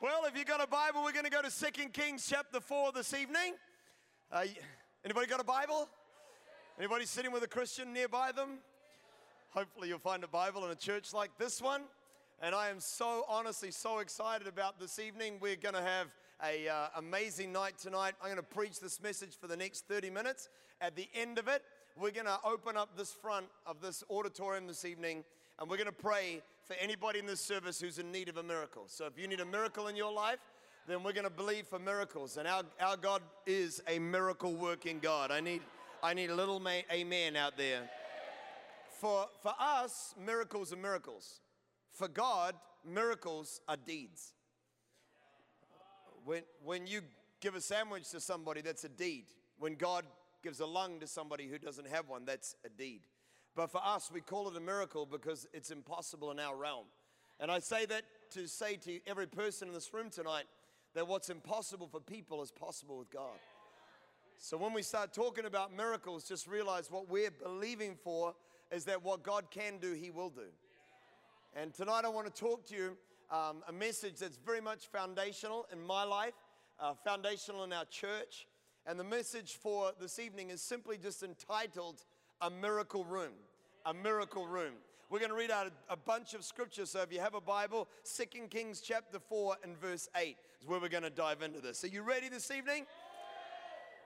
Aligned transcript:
Well, 0.00 0.26
if 0.26 0.38
you've 0.38 0.46
got 0.46 0.62
a 0.62 0.66
Bible, 0.68 1.02
we're 1.02 1.10
going 1.10 1.24
to 1.24 1.30
go 1.30 1.42
to 1.42 1.50
2 1.50 1.88
Kings 1.88 2.24
chapter 2.30 2.60
4 2.60 2.92
this 2.92 3.12
evening. 3.14 3.54
Uh, 4.30 4.44
anybody 5.04 5.26
got 5.26 5.40
a 5.40 5.44
Bible? 5.44 5.88
Anybody 6.78 7.04
sitting 7.04 7.32
with 7.32 7.42
a 7.42 7.48
Christian 7.48 7.92
nearby 7.92 8.30
them? 8.30 8.58
Hopefully, 9.50 9.88
you'll 9.88 9.98
find 9.98 10.22
a 10.22 10.28
Bible 10.28 10.64
in 10.64 10.70
a 10.70 10.76
church 10.76 11.12
like 11.12 11.32
this 11.36 11.60
one. 11.60 11.82
And 12.40 12.54
I 12.54 12.68
am 12.68 12.78
so 12.78 13.24
honestly 13.28 13.72
so 13.72 13.98
excited 13.98 14.46
about 14.46 14.78
this 14.78 15.00
evening. 15.00 15.38
We're 15.40 15.56
going 15.56 15.74
to 15.74 15.82
have 15.82 16.14
a 16.44 16.68
uh, 16.68 16.86
amazing 16.98 17.50
night 17.52 17.76
tonight. 17.76 18.14
I'm 18.22 18.28
going 18.28 18.36
to 18.36 18.54
preach 18.54 18.78
this 18.78 19.02
message 19.02 19.36
for 19.40 19.48
the 19.48 19.56
next 19.56 19.88
30 19.88 20.10
minutes. 20.10 20.48
At 20.80 20.94
the 20.94 21.08
end 21.12 21.40
of 21.40 21.48
it, 21.48 21.64
we're 22.00 22.12
going 22.12 22.26
to 22.26 22.38
open 22.44 22.76
up 22.76 22.96
this 22.96 23.10
front 23.10 23.46
of 23.66 23.80
this 23.80 24.04
auditorium 24.08 24.68
this 24.68 24.84
evening 24.84 25.24
and 25.58 25.68
we're 25.68 25.76
going 25.76 25.86
to 25.86 25.92
pray 25.92 26.40
for 26.68 26.74
anybody 26.74 27.18
in 27.18 27.24
this 27.24 27.40
service 27.40 27.80
who's 27.80 27.98
in 27.98 28.12
need 28.12 28.28
of 28.28 28.36
a 28.36 28.42
miracle. 28.42 28.84
So 28.88 29.06
if 29.06 29.18
you 29.18 29.26
need 29.26 29.40
a 29.40 29.46
miracle 29.46 29.88
in 29.88 29.96
your 29.96 30.12
life, 30.12 30.38
then 30.86 31.02
we're 31.02 31.14
going 31.14 31.24
to 31.24 31.30
believe 31.30 31.66
for 31.66 31.78
miracles. 31.78 32.36
And 32.36 32.46
our, 32.46 32.62
our 32.78 32.98
God 32.98 33.22
is 33.46 33.82
a 33.88 33.98
miracle 33.98 34.54
working 34.54 34.98
God. 34.98 35.30
I 35.30 35.40
need, 35.40 35.62
I 36.02 36.12
need 36.12 36.28
a 36.28 36.34
little 36.34 36.62
amen 36.92 37.36
out 37.36 37.56
there. 37.56 37.88
For, 39.00 39.28
for 39.42 39.54
us, 39.58 40.14
miracles 40.22 40.70
are 40.70 40.76
miracles. 40.76 41.40
For 41.90 42.06
God, 42.06 42.54
miracles 42.84 43.62
are 43.66 43.76
deeds. 43.76 44.34
When, 46.26 46.42
when 46.62 46.86
you 46.86 47.00
give 47.40 47.54
a 47.54 47.62
sandwich 47.62 48.10
to 48.10 48.20
somebody, 48.20 48.60
that's 48.60 48.84
a 48.84 48.90
deed. 48.90 49.24
When 49.58 49.74
God 49.74 50.04
gives 50.42 50.60
a 50.60 50.66
lung 50.66 51.00
to 51.00 51.06
somebody 51.06 51.48
who 51.48 51.58
doesn't 51.58 51.88
have 51.88 52.08
one, 52.08 52.26
that's 52.26 52.56
a 52.66 52.68
deed. 52.68 53.00
But 53.58 53.72
for 53.72 53.84
us, 53.84 54.08
we 54.14 54.20
call 54.20 54.48
it 54.48 54.56
a 54.56 54.60
miracle 54.60 55.04
because 55.04 55.48
it's 55.52 55.72
impossible 55.72 56.30
in 56.30 56.38
our 56.38 56.54
realm. 56.54 56.84
And 57.40 57.50
I 57.50 57.58
say 57.58 57.86
that 57.86 58.02
to 58.34 58.46
say 58.46 58.76
to 58.76 59.00
every 59.04 59.26
person 59.26 59.66
in 59.66 59.74
this 59.74 59.92
room 59.92 60.10
tonight 60.10 60.44
that 60.94 61.08
what's 61.08 61.28
impossible 61.28 61.88
for 61.88 61.98
people 61.98 62.40
is 62.40 62.52
possible 62.52 62.96
with 62.98 63.10
God. 63.10 63.40
So 64.36 64.56
when 64.56 64.72
we 64.72 64.82
start 64.82 65.12
talking 65.12 65.44
about 65.44 65.76
miracles, 65.76 66.22
just 66.22 66.46
realize 66.46 66.88
what 66.88 67.10
we're 67.10 67.32
believing 67.32 67.96
for 67.96 68.36
is 68.70 68.84
that 68.84 69.02
what 69.02 69.24
God 69.24 69.50
can 69.50 69.78
do, 69.78 69.92
He 69.92 70.10
will 70.10 70.30
do. 70.30 70.52
And 71.52 71.74
tonight 71.74 72.04
I 72.04 72.10
want 72.10 72.32
to 72.32 72.40
talk 72.40 72.64
to 72.68 72.76
you 72.76 72.96
um, 73.28 73.64
a 73.66 73.72
message 73.72 74.18
that's 74.20 74.36
very 74.36 74.60
much 74.60 74.86
foundational 74.86 75.66
in 75.72 75.84
my 75.84 76.04
life, 76.04 76.34
uh, 76.78 76.94
foundational 76.94 77.64
in 77.64 77.72
our 77.72 77.86
church. 77.86 78.46
And 78.86 79.00
the 79.00 79.04
message 79.04 79.58
for 79.60 79.90
this 80.00 80.20
evening 80.20 80.50
is 80.50 80.62
simply 80.62 80.96
just 80.96 81.24
entitled 81.24 82.04
A 82.40 82.50
Miracle 82.50 83.04
Room 83.04 83.32
a 83.86 83.94
miracle 83.94 84.46
room. 84.46 84.74
We're 85.10 85.20
going 85.20 85.30
to 85.30 85.36
read 85.36 85.50
out 85.50 85.66
a, 85.66 85.94
a 85.94 85.96
bunch 85.96 86.34
of 86.34 86.44
scriptures. 86.44 86.90
So 86.90 87.00
if 87.00 87.12
you 87.12 87.20
have 87.20 87.34
a 87.34 87.40
Bible, 87.40 87.88
2 88.16 88.46
Kings 88.48 88.80
chapter 88.80 89.18
4 89.18 89.56
and 89.64 89.78
verse 89.78 90.08
8 90.14 90.36
is 90.60 90.66
where 90.66 90.80
we're 90.80 90.88
going 90.88 91.02
to 91.02 91.10
dive 91.10 91.42
into 91.42 91.60
this. 91.60 91.82
Are 91.84 91.88
you 91.88 92.02
ready 92.02 92.28
this 92.28 92.50
evening? 92.50 92.84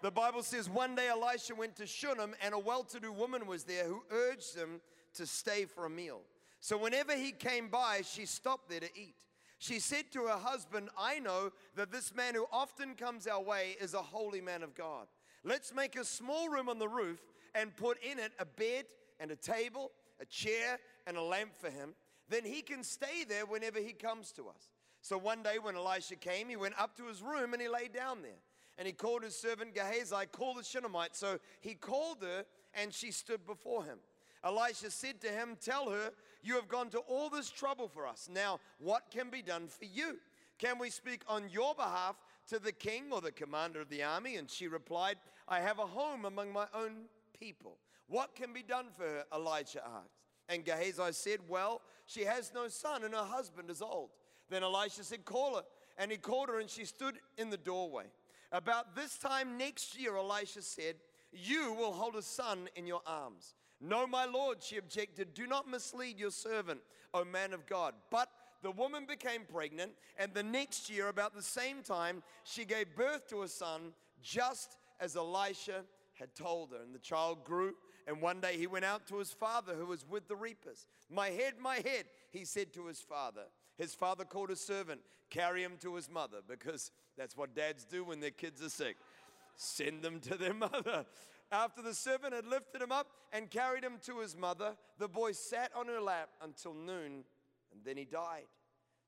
The 0.02 0.10
Bible 0.10 0.42
says 0.42 0.68
one 0.68 0.94
day 0.94 1.08
Elisha 1.08 1.54
went 1.54 1.76
to 1.76 1.86
Shunem 1.86 2.34
and 2.42 2.54
a 2.54 2.58
well 2.58 2.84
to 2.84 3.00
do 3.00 3.12
woman 3.12 3.46
was 3.46 3.64
there 3.64 3.84
who 3.84 4.02
urged 4.10 4.56
him 4.56 4.80
to 5.14 5.26
stay 5.26 5.64
for 5.64 5.86
a 5.86 5.90
meal. 5.90 6.20
So 6.60 6.76
whenever 6.76 7.16
he 7.16 7.32
came 7.32 7.68
by, 7.68 8.02
she 8.04 8.26
stopped 8.26 8.68
there 8.68 8.80
to 8.80 8.90
eat. 8.96 9.14
She 9.58 9.78
said 9.78 10.06
to 10.12 10.24
her 10.24 10.38
husband, 10.38 10.88
I 10.98 11.20
know 11.20 11.52
that 11.76 11.92
this 11.92 12.14
man 12.14 12.34
who 12.34 12.46
often 12.52 12.94
comes 12.94 13.28
our 13.28 13.40
way 13.40 13.76
is 13.80 13.94
a 13.94 13.98
holy 13.98 14.40
man 14.40 14.64
of 14.64 14.74
God. 14.74 15.06
Let's 15.44 15.72
make 15.72 15.96
a 15.96 16.04
small 16.04 16.48
room 16.48 16.68
on 16.68 16.80
the 16.80 16.88
roof 16.88 17.20
and 17.54 17.76
put 17.76 18.02
in 18.02 18.18
it 18.18 18.32
a 18.40 18.44
bed 18.44 18.86
and 19.20 19.30
a 19.30 19.36
table, 19.36 19.90
a 20.20 20.24
chair, 20.24 20.78
and 21.06 21.16
a 21.16 21.22
lamp 21.22 21.52
for 21.56 21.70
him. 21.70 21.94
Then 22.28 22.44
he 22.44 22.62
can 22.62 22.82
stay 22.82 23.24
there 23.28 23.46
whenever 23.46 23.78
he 23.78 23.92
comes 23.92 24.32
to 24.32 24.48
us. 24.48 24.70
So 25.02 25.18
one 25.18 25.42
day 25.42 25.58
when 25.60 25.76
Elisha 25.76 26.16
came, 26.16 26.48
he 26.48 26.56
went 26.56 26.80
up 26.80 26.96
to 26.96 27.06
his 27.08 27.22
room 27.22 27.52
and 27.52 27.60
he 27.60 27.68
lay 27.68 27.88
down 27.88 28.22
there. 28.22 28.40
And 28.78 28.86
he 28.86 28.92
called 28.92 29.22
his 29.22 29.36
servant 29.36 29.74
Gehazi, 29.74 30.26
call 30.30 30.54
the 30.54 30.64
Shunammite. 30.64 31.16
So 31.16 31.38
he 31.60 31.74
called 31.74 32.18
her 32.22 32.44
and 32.74 32.92
she 32.92 33.10
stood 33.10 33.44
before 33.46 33.84
him. 33.84 33.98
Elisha 34.44 34.90
said 34.90 35.20
to 35.20 35.28
him, 35.28 35.56
Tell 35.60 35.90
her, 35.90 36.12
you 36.42 36.54
have 36.54 36.68
gone 36.68 36.88
to 36.90 36.98
all 37.00 37.28
this 37.28 37.50
trouble 37.50 37.88
for 37.88 38.06
us. 38.06 38.28
Now, 38.32 38.60
what 38.78 39.10
can 39.10 39.28
be 39.30 39.42
done 39.42 39.68
for 39.68 39.84
you? 39.84 40.18
Can 40.58 40.78
we 40.78 40.90
speak 40.90 41.22
on 41.28 41.48
your 41.50 41.74
behalf 41.74 42.16
to 42.48 42.58
the 42.58 42.72
king 42.72 43.04
or 43.12 43.20
the 43.20 43.32
commander 43.32 43.80
of 43.80 43.88
the 43.88 44.02
army? 44.02 44.36
And 44.36 44.50
she 44.50 44.68
replied, 44.68 45.16
I 45.48 45.60
have 45.60 45.78
a 45.78 45.86
home 45.86 46.24
among 46.24 46.52
my 46.52 46.66
own 46.74 47.06
people 47.38 47.76
what 48.08 48.34
can 48.34 48.52
be 48.52 48.62
done 48.62 48.86
for 48.96 49.04
her? 49.04 49.24
Elijah 49.34 49.82
asked. 49.84 50.10
And 50.48 50.64
Gehazi 50.64 51.12
said, 51.12 51.38
Well, 51.48 51.80
she 52.06 52.22
has 52.24 52.52
no 52.54 52.68
son 52.68 53.04
and 53.04 53.14
her 53.14 53.24
husband 53.24 53.70
is 53.70 53.80
old. 53.82 54.10
Then 54.50 54.62
Elisha 54.62 55.04
said, 55.04 55.24
Call 55.24 55.56
her. 55.56 55.62
And 55.98 56.10
he 56.10 56.16
called 56.16 56.48
her 56.48 56.58
and 56.58 56.68
she 56.68 56.84
stood 56.84 57.14
in 57.38 57.50
the 57.50 57.56
doorway. 57.56 58.04
About 58.50 58.94
this 58.94 59.16
time 59.16 59.56
next 59.56 59.98
year, 59.98 60.16
Elisha 60.16 60.62
said, 60.62 60.96
You 61.32 61.72
will 61.72 61.92
hold 61.92 62.16
a 62.16 62.22
son 62.22 62.68
in 62.76 62.86
your 62.86 63.00
arms. 63.06 63.54
No, 63.80 64.06
my 64.06 64.26
Lord, 64.26 64.62
she 64.62 64.76
objected, 64.76 65.34
do 65.34 65.46
not 65.46 65.68
mislead 65.68 66.18
your 66.18 66.30
servant, 66.30 66.80
O 67.12 67.24
man 67.24 67.52
of 67.52 67.66
God. 67.66 67.94
But 68.10 68.28
the 68.62 68.70
woman 68.70 69.06
became 69.06 69.42
pregnant, 69.50 69.92
and 70.16 70.32
the 70.32 70.42
next 70.42 70.88
year, 70.88 71.08
about 71.08 71.34
the 71.34 71.42
same 71.42 71.82
time, 71.82 72.22
she 72.44 72.64
gave 72.64 72.94
birth 72.94 73.26
to 73.28 73.42
a 73.42 73.48
son, 73.48 73.92
just 74.22 74.76
as 75.00 75.16
Elisha 75.16 75.82
had 76.14 76.32
told 76.36 76.70
her. 76.70 76.80
And 76.80 76.94
the 76.94 77.00
child 77.00 77.42
grew 77.44 77.74
and 78.06 78.20
one 78.20 78.40
day 78.40 78.56
he 78.56 78.66
went 78.66 78.84
out 78.84 79.06
to 79.08 79.18
his 79.18 79.32
father 79.32 79.74
who 79.74 79.86
was 79.86 80.04
with 80.08 80.28
the 80.28 80.36
reapers. 80.36 80.86
My 81.10 81.28
head, 81.28 81.54
my 81.60 81.76
head, 81.76 82.04
he 82.30 82.44
said 82.44 82.72
to 82.74 82.86
his 82.86 83.00
father. 83.00 83.42
His 83.78 83.94
father 83.94 84.24
called 84.24 84.50
a 84.50 84.56
servant, 84.56 85.00
carry 85.30 85.62
him 85.62 85.72
to 85.80 85.94
his 85.94 86.10
mother, 86.10 86.38
because 86.46 86.90
that's 87.16 87.36
what 87.36 87.54
dads 87.54 87.84
do 87.84 88.04
when 88.04 88.20
their 88.20 88.30
kids 88.30 88.62
are 88.62 88.68
sick. 88.68 88.96
Send 89.56 90.02
them 90.02 90.20
to 90.20 90.36
their 90.36 90.54
mother. 90.54 91.06
After 91.50 91.82
the 91.82 91.94
servant 91.94 92.32
had 92.32 92.46
lifted 92.46 92.80
him 92.80 92.92
up 92.92 93.08
and 93.32 93.50
carried 93.50 93.84
him 93.84 93.98
to 94.06 94.20
his 94.20 94.36
mother, 94.36 94.74
the 94.98 95.08
boy 95.08 95.32
sat 95.32 95.70
on 95.76 95.86
her 95.86 96.00
lap 96.00 96.30
until 96.42 96.74
noon, 96.74 97.24
and 97.72 97.84
then 97.84 97.96
he 97.96 98.04
died. 98.04 98.46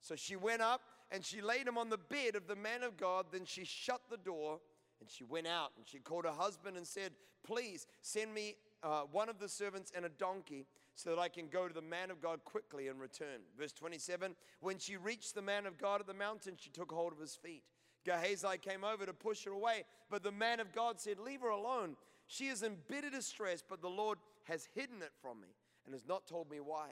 So 0.01 0.15
she 0.17 0.37
went 0.37 0.61
up 0.61 0.83
and 1.11 1.25
she 1.25 1.41
laid 1.41 1.67
him 1.67 1.79
on 1.79 1.89
the 1.89 1.99
bed 1.99 2.37
of 2.37 2.47
the 2.47 2.57
man 2.57 2.83
of 2.83 2.97
God. 2.99 3.27
Then 3.33 3.47
she 3.47 3.65
shut 3.65 4.03
the 4.11 4.19
door 4.19 4.61
and 5.01 5.09
she 5.09 5.25
went 5.25 5.47
out 5.47 5.73
and 5.77 5.87
she 5.89 5.99
called 5.99 6.27
her 6.27 6.31
husband 6.31 6.77
and 6.77 6.87
said, 6.87 7.13
Please 7.43 7.87
send 8.03 8.35
me 8.35 8.57
uh, 8.85 9.03
one 9.11 9.29
of 9.29 9.39
the 9.39 9.49
servants 9.49 9.91
and 9.97 10.05
a 10.05 10.11
donkey 10.11 10.67
so 10.95 11.11
that 11.11 11.19
I 11.19 11.29
can 11.29 11.49
go 11.49 11.67
to 11.67 11.75
the 11.75 11.83
man 11.83 12.11
of 12.11 12.21
God 12.21 12.45
quickly 12.45 12.89
and 12.89 13.01
return. 13.01 13.41
Verse 13.59 13.73
27 13.73 14.37
When 14.61 14.79
she 14.79 14.97
reached 14.97 15.35
the 15.35 15.43
man 15.43 15.67
of 15.67 15.79
God 15.79 16.01
at 16.01 16.07
the 16.07 16.15
mountain, 16.15 16.55
she 16.57 16.71
took 16.71 16.93
hold 16.93 17.13
of 17.13 17.19
his 17.19 17.35
feet. 17.35 17.63
Gehazi 18.05 18.59
came 18.61 18.85
over 18.85 19.07
to 19.07 19.15
push 19.15 19.45
her 19.45 19.53
away, 19.53 19.85
but 20.11 20.23
the 20.23 20.31
man 20.31 20.61
of 20.61 20.73
God 20.73 21.01
said, 21.01 21.19
Leave 21.19 21.41
her 21.41 21.49
alone. 21.49 21.97
She 22.27 22.47
is 22.47 22.63
in 22.63 22.77
bitter 22.89 23.11
distress, 23.11 23.63
but 23.67 23.81
the 23.81 23.89
Lord 23.89 24.19
has 24.45 24.69
hidden 24.75 25.03
it 25.03 25.13
from 25.21 25.41
me 25.41 25.49
and 25.87 25.95
has 25.95 26.07
not 26.07 26.27
told 26.27 26.51
me 26.51 26.59
why. 26.61 26.91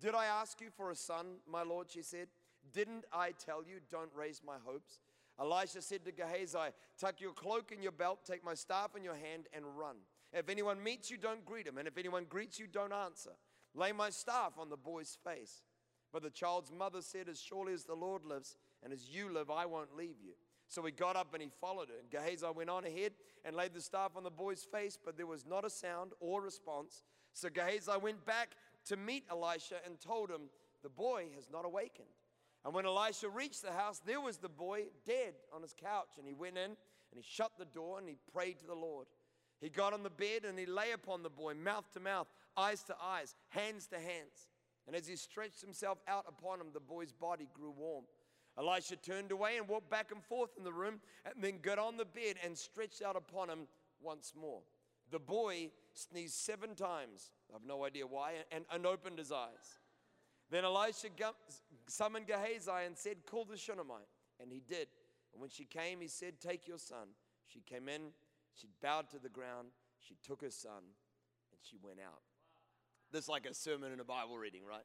Did 0.00 0.14
I 0.14 0.26
ask 0.26 0.60
you 0.60 0.68
for 0.76 0.90
a 0.90 0.96
son, 0.96 1.36
my 1.50 1.62
Lord? 1.62 1.90
She 1.90 2.02
said. 2.02 2.28
Didn't 2.72 3.04
I 3.12 3.32
tell 3.32 3.62
you, 3.64 3.76
don't 3.90 4.10
raise 4.14 4.42
my 4.44 4.56
hopes? 4.64 5.00
Elisha 5.40 5.80
said 5.80 6.04
to 6.04 6.12
Gehazi, 6.12 6.72
Tuck 6.98 7.20
your 7.20 7.32
cloak 7.32 7.72
in 7.72 7.82
your 7.82 7.92
belt, 7.92 8.20
take 8.26 8.44
my 8.44 8.54
staff 8.54 8.96
in 8.96 9.04
your 9.04 9.14
hand, 9.14 9.46
and 9.54 9.64
run. 9.76 9.96
If 10.32 10.48
anyone 10.48 10.82
meets 10.82 11.10
you, 11.10 11.16
don't 11.16 11.44
greet 11.44 11.66
him. 11.66 11.78
And 11.78 11.88
if 11.88 11.96
anyone 11.96 12.26
greets 12.28 12.58
you, 12.58 12.66
don't 12.66 12.92
answer. 12.92 13.30
Lay 13.74 13.92
my 13.92 14.10
staff 14.10 14.52
on 14.58 14.68
the 14.68 14.76
boy's 14.76 15.16
face. 15.24 15.62
But 16.12 16.22
the 16.22 16.30
child's 16.30 16.72
mother 16.72 17.02
said, 17.02 17.28
As 17.28 17.40
surely 17.40 17.72
as 17.72 17.84
the 17.84 17.94
Lord 17.94 18.24
lives 18.24 18.56
and 18.82 18.92
as 18.92 19.08
you 19.08 19.32
live, 19.32 19.50
I 19.50 19.66
won't 19.66 19.96
leave 19.96 20.16
you. 20.22 20.32
So 20.68 20.84
he 20.84 20.92
got 20.92 21.16
up 21.16 21.32
and 21.32 21.42
he 21.42 21.48
followed 21.60 21.88
her. 21.88 21.94
And 21.98 22.10
Gehazi 22.10 22.46
went 22.54 22.70
on 22.70 22.84
ahead 22.84 23.12
and 23.44 23.56
laid 23.56 23.72
the 23.72 23.80
staff 23.80 24.12
on 24.16 24.22
the 24.22 24.30
boy's 24.30 24.66
face, 24.70 24.98
but 25.02 25.16
there 25.16 25.26
was 25.26 25.46
not 25.46 25.64
a 25.64 25.70
sound 25.70 26.12
or 26.20 26.42
response. 26.42 27.04
So 27.32 27.48
Gehazi 27.48 27.92
went 28.02 28.24
back 28.26 28.50
to 28.86 28.96
meet 28.96 29.24
Elisha 29.30 29.76
and 29.86 29.98
told 29.98 30.30
him, 30.30 30.50
The 30.82 30.90
boy 30.90 31.26
has 31.34 31.48
not 31.50 31.64
awakened. 31.64 32.08
And 32.64 32.74
when 32.74 32.84
Elisha 32.84 33.28
reached 33.28 33.62
the 33.62 33.72
house, 33.72 34.00
there 34.04 34.20
was 34.20 34.36
the 34.36 34.48
boy 34.48 34.84
dead 35.06 35.34
on 35.54 35.62
his 35.62 35.74
couch. 35.74 36.10
And 36.18 36.26
he 36.26 36.34
went 36.34 36.58
in 36.58 36.70
and 36.70 37.16
he 37.16 37.22
shut 37.22 37.52
the 37.58 37.64
door 37.64 37.98
and 37.98 38.08
he 38.08 38.16
prayed 38.32 38.58
to 38.58 38.66
the 38.66 38.74
Lord. 38.74 39.06
He 39.60 39.68
got 39.68 39.92
on 39.92 40.02
the 40.02 40.10
bed 40.10 40.44
and 40.46 40.58
he 40.58 40.66
lay 40.66 40.92
upon 40.92 41.22
the 41.22 41.30
boy, 41.30 41.54
mouth 41.54 41.90
to 41.94 42.00
mouth, 42.00 42.28
eyes 42.56 42.82
to 42.84 42.96
eyes, 43.02 43.34
hands 43.48 43.86
to 43.88 43.96
hands. 43.96 44.48
And 44.86 44.94
as 44.94 45.06
he 45.06 45.16
stretched 45.16 45.60
himself 45.60 45.98
out 46.06 46.24
upon 46.28 46.60
him, 46.60 46.68
the 46.72 46.80
boy's 46.80 47.12
body 47.12 47.48
grew 47.52 47.72
warm. 47.76 48.04
Elisha 48.58 48.96
turned 48.96 49.30
away 49.30 49.56
and 49.58 49.68
walked 49.68 49.90
back 49.90 50.10
and 50.12 50.22
forth 50.24 50.50
in 50.56 50.64
the 50.64 50.72
room, 50.72 51.00
and 51.24 51.34
then 51.42 51.58
got 51.62 51.78
on 51.78 51.96
the 51.96 52.04
bed 52.04 52.36
and 52.44 52.56
stretched 52.56 53.02
out 53.02 53.14
upon 53.14 53.48
him 53.48 53.68
once 54.00 54.32
more. 54.38 54.62
The 55.10 55.18
boy 55.18 55.70
sneezed 55.94 56.34
seven 56.34 56.74
times, 56.74 57.30
I 57.50 57.54
have 57.54 57.64
no 57.64 57.84
idea 57.84 58.06
why, 58.06 58.32
and, 58.50 58.64
and 58.72 58.86
opened 58.86 59.18
his 59.18 59.30
eyes. 59.30 59.78
Then 60.50 60.64
Elisha 60.64 61.08
summoned 61.86 62.26
Gehazi 62.26 62.86
and 62.86 62.96
said, 62.96 63.18
Call 63.26 63.44
the 63.44 63.56
Shunammite. 63.56 64.08
And 64.40 64.50
he 64.52 64.62
did. 64.66 64.88
And 65.32 65.40
when 65.40 65.50
she 65.50 65.64
came, 65.64 66.00
he 66.00 66.08
said, 66.08 66.40
Take 66.40 66.66
your 66.66 66.78
son. 66.78 67.08
She 67.46 67.60
came 67.60 67.88
in 67.88 68.12
she 68.60 68.68
bowed 68.82 69.10
to 69.10 69.18
the 69.18 69.28
ground, 69.28 69.68
she 69.98 70.16
took 70.26 70.42
her 70.42 70.50
son, 70.50 70.82
and 71.52 71.60
she 71.62 71.76
went 71.82 71.98
out. 72.00 72.22
This 73.12 73.24
is 73.24 73.28
like 73.28 73.46
a 73.46 73.54
sermon 73.54 73.92
and 73.92 74.00
a 74.00 74.04
Bible 74.04 74.36
reading, 74.38 74.62
right? 74.68 74.84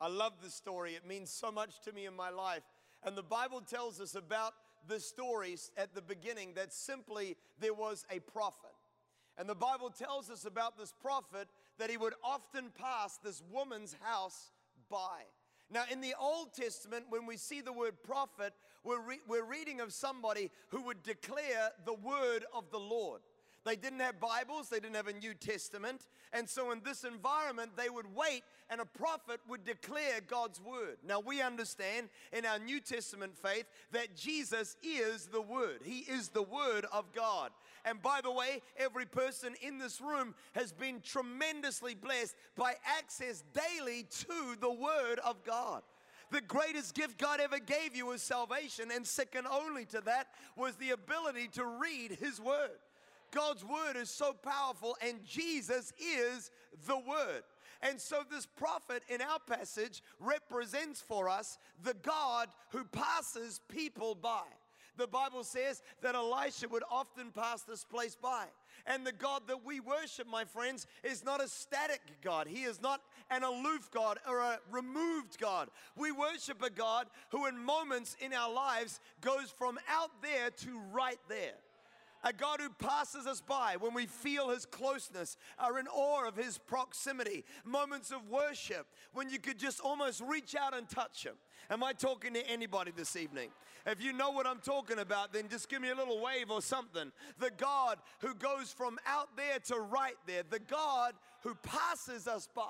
I 0.00 0.08
love 0.08 0.34
this 0.42 0.54
story. 0.54 0.94
It 0.94 1.06
means 1.06 1.30
so 1.30 1.50
much 1.50 1.80
to 1.84 1.92
me 1.92 2.06
in 2.06 2.14
my 2.14 2.30
life. 2.30 2.62
And 3.02 3.16
the 3.16 3.22
Bible 3.22 3.60
tells 3.60 4.00
us 4.00 4.14
about 4.14 4.52
the 4.88 5.00
stories 5.00 5.70
at 5.76 5.94
the 5.94 6.02
beginning 6.02 6.54
that 6.54 6.72
simply 6.72 7.36
there 7.60 7.74
was 7.74 8.04
a 8.10 8.20
prophet. 8.20 8.74
And 9.38 9.48
the 9.48 9.54
Bible 9.54 9.90
tells 9.90 10.30
us 10.30 10.44
about 10.44 10.78
this 10.78 10.92
prophet 11.00 11.48
that 11.78 11.90
he 11.90 11.96
would 11.96 12.14
often 12.22 12.70
pass 12.78 13.18
this 13.18 13.42
woman's 13.52 13.96
house 14.00 14.50
by. 14.90 15.22
Now, 15.70 15.84
in 15.90 16.00
the 16.00 16.14
Old 16.20 16.54
Testament, 16.54 17.06
when 17.08 17.26
we 17.26 17.36
see 17.36 17.60
the 17.60 17.72
word 17.72 18.02
prophet, 18.04 18.52
we're, 18.84 19.00
re- 19.00 19.20
we're 19.26 19.44
reading 19.44 19.80
of 19.80 19.92
somebody 19.92 20.50
who 20.68 20.82
would 20.82 21.02
declare 21.02 21.70
the 21.84 21.94
word 21.94 22.44
of 22.54 22.70
the 22.70 22.78
Lord. 22.78 23.20
They 23.64 23.74
didn't 23.74 23.98
have 23.98 24.20
Bibles, 24.20 24.68
they 24.68 24.78
didn't 24.78 24.94
have 24.94 25.08
a 25.08 25.12
New 25.12 25.34
Testament. 25.34 26.06
And 26.32 26.48
so, 26.48 26.70
in 26.70 26.82
this 26.84 27.02
environment, 27.02 27.72
they 27.76 27.90
would 27.90 28.14
wait 28.14 28.44
and 28.70 28.80
a 28.80 28.84
prophet 28.84 29.40
would 29.48 29.64
declare 29.64 30.20
God's 30.24 30.60
word. 30.60 30.98
Now, 31.04 31.18
we 31.18 31.42
understand 31.42 32.08
in 32.32 32.46
our 32.46 32.60
New 32.60 32.78
Testament 32.80 33.36
faith 33.36 33.64
that 33.90 34.16
Jesus 34.16 34.76
is 34.84 35.26
the 35.26 35.40
word, 35.40 35.80
He 35.84 36.00
is 36.00 36.28
the 36.28 36.44
word 36.44 36.86
of 36.92 37.12
God. 37.12 37.50
And 37.86 38.02
by 38.02 38.20
the 38.20 38.32
way, 38.32 38.60
every 38.76 39.06
person 39.06 39.54
in 39.62 39.78
this 39.78 40.00
room 40.00 40.34
has 40.52 40.72
been 40.72 41.00
tremendously 41.00 41.94
blessed 41.94 42.34
by 42.56 42.74
access 42.98 43.44
daily 43.54 44.06
to 44.10 44.56
the 44.60 44.72
word 44.72 45.20
of 45.24 45.42
God. 45.44 45.82
The 46.32 46.40
greatest 46.40 46.94
gift 46.94 47.18
God 47.18 47.38
ever 47.40 47.60
gave 47.60 47.94
you 47.94 48.06
was 48.06 48.20
salvation, 48.20 48.90
and 48.92 49.06
second 49.06 49.46
only 49.46 49.84
to 49.86 50.00
that 50.02 50.26
was 50.56 50.74
the 50.74 50.90
ability 50.90 51.48
to 51.52 51.64
read 51.64 52.18
His 52.20 52.40
Word. 52.40 52.78
God's 53.32 53.64
word 53.64 53.96
is 53.96 54.10
so 54.10 54.32
powerful, 54.32 54.96
and 55.00 55.24
Jesus 55.24 55.92
is 55.98 56.50
the 56.86 56.96
word. 56.96 57.42
And 57.82 58.00
so, 58.00 58.22
this 58.30 58.46
prophet 58.46 59.02
in 59.08 59.20
our 59.20 59.38
passage 59.38 60.02
represents 60.18 61.00
for 61.00 61.28
us 61.28 61.58
the 61.82 61.94
God 61.94 62.48
who 62.70 62.84
passes 62.84 63.60
people 63.68 64.14
by. 64.14 64.44
The 64.96 65.06
Bible 65.06 65.44
says 65.44 65.82
that 66.02 66.14
Elisha 66.14 66.68
would 66.68 66.84
often 66.90 67.30
pass 67.30 67.62
this 67.62 67.84
place 67.84 68.16
by. 68.20 68.46
And 68.86 69.06
the 69.06 69.12
God 69.12 69.42
that 69.48 69.64
we 69.64 69.80
worship, 69.80 70.28
my 70.28 70.44
friends, 70.44 70.86
is 71.02 71.24
not 71.24 71.42
a 71.42 71.48
static 71.48 72.00
God. 72.22 72.46
He 72.46 72.62
is 72.62 72.80
not 72.80 73.00
an 73.30 73.42
aloof 73.42 73.90
God 73.90 74.18
or 74.28 74.38
a 74.38 74.58
removed 74.70 75.38
God. 75.40 75.68
We 75.96 76.12
worship 76.12 76.62
a 76.62 76.70
God 76.70 77.08
who, 77.30 77.46
in 77.46 77.58
moments 77.58 78.16
in 78.20 78.32
our 78.32 78.52
lives, 78.52 79.00
goes 79.20 79.52
from 79.58 79.78
out 79.90 80.10
there 80.22 80.50
to 80.50 80.80
right 80.92 81.18
there 81.28 81.54
a 82.26 82.32
God 82.32 82.60
who 82.60 82.70
passes 82.70 83.26
us 83.26 83.40
by 83.40 83.76
when 83.78 83.94
we 83.94 84.06
feel 84.06 84.50
His 84.50 84.66
closeness, 84.66 85.36
are 85.58 85.78
in 85.78 85.86
awe 85.86 86.26
of 86.26 86.36
His 86.36 86.58
proximity, 86.58 87.44
moments 87.64 88.10
of 88.10 88.28
worship 88.28 88.86
when 89.12 89.30
you 89.30 89.38
could 89.38 89.58
just 89.58 89.80
almost 89.80 90.20
reach 90.20 90.56
out 90.56 90.76
and 90.76 90.88
touch 90.88 91.24
Him. 91.24 91.34
Am 91.70 91.84
I 91.84 91.92
talking 91.92 92.34
to 92.34 92.46
anybody 92.48 92.92
this 92.94 93.14
evening? 93.14 93.50
If 93.86 94.02
you 94.02 94.12
know 94.12 94.30
what 94.30 94.46
I'm 94.46 94.58
talking 94.58 94.98
about, 94.98 95.32
then 95.32 95.48
just 95.48 95.68
give 95.68 95.80
me 95.80 95.90
a 95.90 95.94
little 95.94 96.20
wave 96.20 96.50
or 96.50 96.60
something. 96.60 97.12
The 97.38 97.52
God 97.56 97.98
who 98.20 98.34
goes 98.34 98.72
from 98.72 98.98
out 99.06 99.36
there 99.36 99.60
to 99.66 99.80
right 99.80 100.16
there, 100.26 100.42
the 100.48 100.58
God 100.58 101.14
who 101.42 101.54
passes 101.54 102.26
us 102.26 102.48
by. 102.52 102.62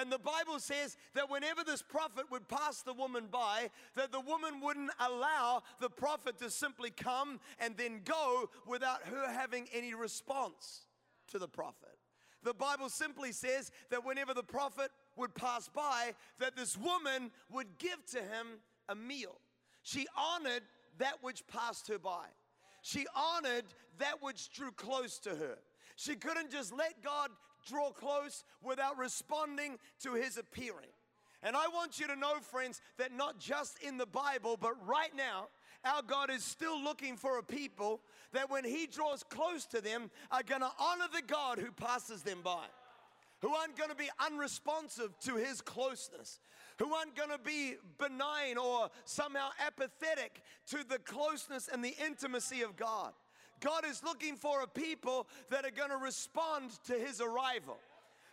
And 0.00 0.10
the 0.10 0.18
Bible 0.18 0.58
says 0.58 0.96
that 1.14 1.30
whenever 1.30 1.62
this 1.62 1.82
prophet 1.82 2.24
would 2.30 2.48
pass 2.48 2.80
the 2.80 2.94
woman 2.94 3.26
by, 3.30 3.68
that 3.96 4.12
the 4.12 4.20
woman 4.20 4.62
wouldn't 4.62 4.90
allow 4.98 5.62
the 5.78 5.90
prophet 5.90 6.38
to 6.38 6.48
simply 6.48 6.88
come 6.88 7.38
and 7.58 7.76
then 7.76 8.00
go 8.02 8.48
without 8.66 9.02
her 9.08 9.30
having 9.30 9.68
any 9.74 9.92
response 9.92 10.86
to 11.28 11.38
the 11.38 11.46
prophet. 11.46 11.98
The 12.42 12.54
Bible 12.54 12.88
simply 12.88 13.32
says 13.32 13.70
that 13.90 14.06
whenever 14.06 14.32
the 14.32 14.42
prophet 14.42 14.90
would 15.16 15.34
pass 15.34 15.68
by, 15.68 16.14
that 16.38 16.56
this 16.56 16.78
woman 16.78 17.30
would 17.50 17.76
give 17.76 18.02
to 18.12 18.20
him 18.20 18.60
a 18.88 18.94
meal. 18.94 19.38
She 19.82 20.06
honored 20.16 20.62
that 20.96 21.18
which 21.20 21.46
passed 21.46 21.88
her 21.88 21.98
by. 21.98 22.24
She 22.80 23.04
honored 23.14 23.66
that 23.98 24.22
which 24.22 24.50
drew 24.50 24.70
close 24.70 25.18
to 25.18 25.30
her. 25.30 25.58
She 25.96 26.16
couldn't 26.16 26.50
just 26.50 26.72
let 26.72 27.02
God 27.02 27.28
draw 27.66 27.90
close 27.90 28.44
without 28.62 28.98
responding 28.98 29.78
to 30.02 30.14
his 30.14 30.36
appearing. 30.36 30.90
And 31.42 31.56
I 31.56 31.68
want 31.68 31.98
you 31.98 32.06
to 32.06 32.16
know, 32.16 32.38
friends, 32.40 32.82
that 32.98 33.12
not 33.12 33.38
just 33.38 33.82
in 33.82 33.96
the 33.96 34.06
Bible, 34.06 34.58
but 34.60 34.74
right 34.86 35.14
now, 35.16 35.48
our 35.84 36.02
God 36.02 36.30
is 36.30 36.44
still 36.44 36.82
looking 36.82 37.16
for 37.16 37.38
a 37.38 37.42
people 37.42 38.02
that 38.32 38.50
when 38.50 38.64
He 38.64 38.86
draws 38.86 39.22
close 39.22 39.64
to 39.66 39.80
them 39.80 40.10
are 40.30 40.42
going 40.42 40.60
to 40.60 40.70
honor 40.78 41.06
the 41.12 41.22
God 41.22 41.58
who 41.58 41.72
passes 41.72 42.22
them 42.22 42.40
by, 42.44 42.64
who 43.40 43.54
aren't 43.54 43.76
going 43.76 43.88
to 43.88 43.96
be 43.96 44.10
unresponsive 44.18 45.18
to 45.20 45.36
His 45.36 45.62
closeness, 45.62 46.40
who 46.78 46.92
aren't 46.92 47.16
going 47.16 47.30
to 47.30 47.38
be 47.38 47.76
benign 47.98 48.58
or 48.58 48.90
somehow 49.06 49.48
apathetic 49.66 50.42
to 50.66 50.84
the 50.86 50.98
closeness 50.98 51.68
and 51.72 51.82
the 51.82 51.96
intimacy 52.04 52.60
of 52.60 52.76
God. 52.76 53.12
God 53.60 53.84
is 53.86 54.02
looking 54.02 54.36
for 54.36 54.62
a 54.62 54.66
people 54.66 55.26
that 55.50 55.64
are 55.64 55.70
going 55.70 55.90
to 55.90 55.96
respond 55.96 56.70
to 56.86 56.94
his 56.94 57.20
arrival. 57.20 57.76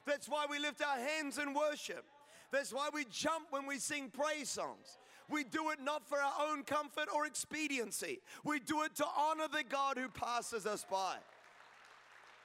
That's 0.05 0.27
why 0.27 0.45
we 0.49 0.59
lift 0.59 0.81
our 0.81 0.97
hands 0.97 1.37
in 1.37 1.53
worship. 1.53 2.05
That's 2.51 2.73
why 2.73 2.89
we 2.93 3.05
jump 3.11 3.47
when 3.49 3.65
we 3.65 3.77
sing 3.77 4.09
praise 4.09 4.49
songs. 4.49 4.97
We 5.29 5.43
do 5.43 5.71
it 5.71 5.79
not 5.83 6.07
for 6.07 6.17
our 6.17 6.49
own 6.49 6.63
comfort 6.63 7.07
or 7.13 7.25
expediency. 7.25 8.21
We 8.45 8.59
do 8.61 8.83
it 8.83 8.95
to 8.95 9.05
honor 9.17 9.47
the 9.51 9.63
God 9.63 9.97
who 9.97 10.07
passes 10.07 10.65
us 10.65 10.85
by. 10.89 11.15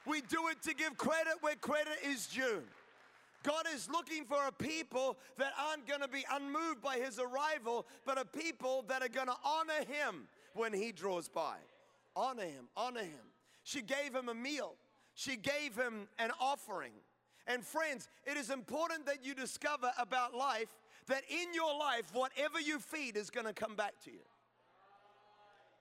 We 0.04 0.20
do 0.22 0.48
it 0.48 0.60
to 0.62 0.74
give 0.74 0.96
credit 0.96 1.34
where 1.40 1.54
credit 1.54 1.98
is 2.04 2.26
due. 2.26 2.62
God 3.44 3.66
is 3.72 3.88
looking 3.90 4.24
for 4.24 4.38
a 4.46 4.52
people 4.52 5.16
that 5.38 5.52
aren't 5.68 5.86
going 5.86 6.00
to 6.00 6.08
be 6.08 6.24
unmoved 6.32 6.82
by 6.82 6.96
his 6.96 7.18
arrival, 7.18 7.86
but 8.04 8.18
a 8.18 8.24
people 8.24 8.84
that 8.88 9.02
are 9.02 9.08
going 9.08 9.26
to 9.26 9.36
honor 9.44 9.84
him 9.88 10.26
when 10.54 10.72
he 10.72 10.92
draws 10.92 11.28
by. 11.28 11.56
Honor 12.14 12.44
him, 12.44 12.68
honor 12.76 13.00
him. 13.00 13.26
She 13.64 13.80
gave 13.82 14.14
him 14.14 14.28
a 14.28 14.34
meal, 14.34 14.74
she 15.14 15.36
gave 15.36 15.76
him 15.76 16.08
an 16.18 16.30
offering. 16.40 16.92
And 17.46 17.64
friends, 17.64 18.08
it 18.24 18.36
is 18.36 18.50
important 18.50 19.06
that 19.06 19.24
you 19.24 19.34
discover 19.34 19.90
about 19.98 20.32
life 20.32 20.68
that 21.08 21.22
in 21.28 21.52
your 21.52 21.76
life, 21.76 22.04
whatever 22.12 22.60
you 22.60 22.78
feed 22.78 23.16
is 23.16 23.30
going 23.30 23.46
to 23.46 23.52
come 23.52 23.74
back 23.74 23.94
to 24.04 24.12
you. 24.12 24.20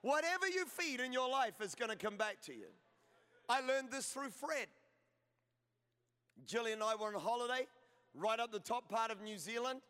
Whatever 0.02 0.48
you 0.48 0.66
feed 0.66 1.00
in 1.00 1.14
your 1.14 1.30
life 1.30 1.62
is 1.62 1.76
going 1.76 1.92
to 1.92 1.96
come 1.96 2.18
back 2.18 2.42
to 2.46 2.54
you. 2.54 2.66
I 3.48 3.62
learned 3.62 3.92
this 3.92 4.08
through 4.08 4.32
Fred. 4.32 4.68
Jillian 6.48 6.74
and 6.74 6.84
I 6.84 6.96
were 6.96 7.14
on 7.14 7.22
holiday 7.22 7.68
right 8.16 8.40
up 8.40 8.52
the 8.52 8.60
top 8.60 8.90
part 8.90 9.12
of 9.12 9.22
New 9.22 9.38
Zealand. 9.38 9.82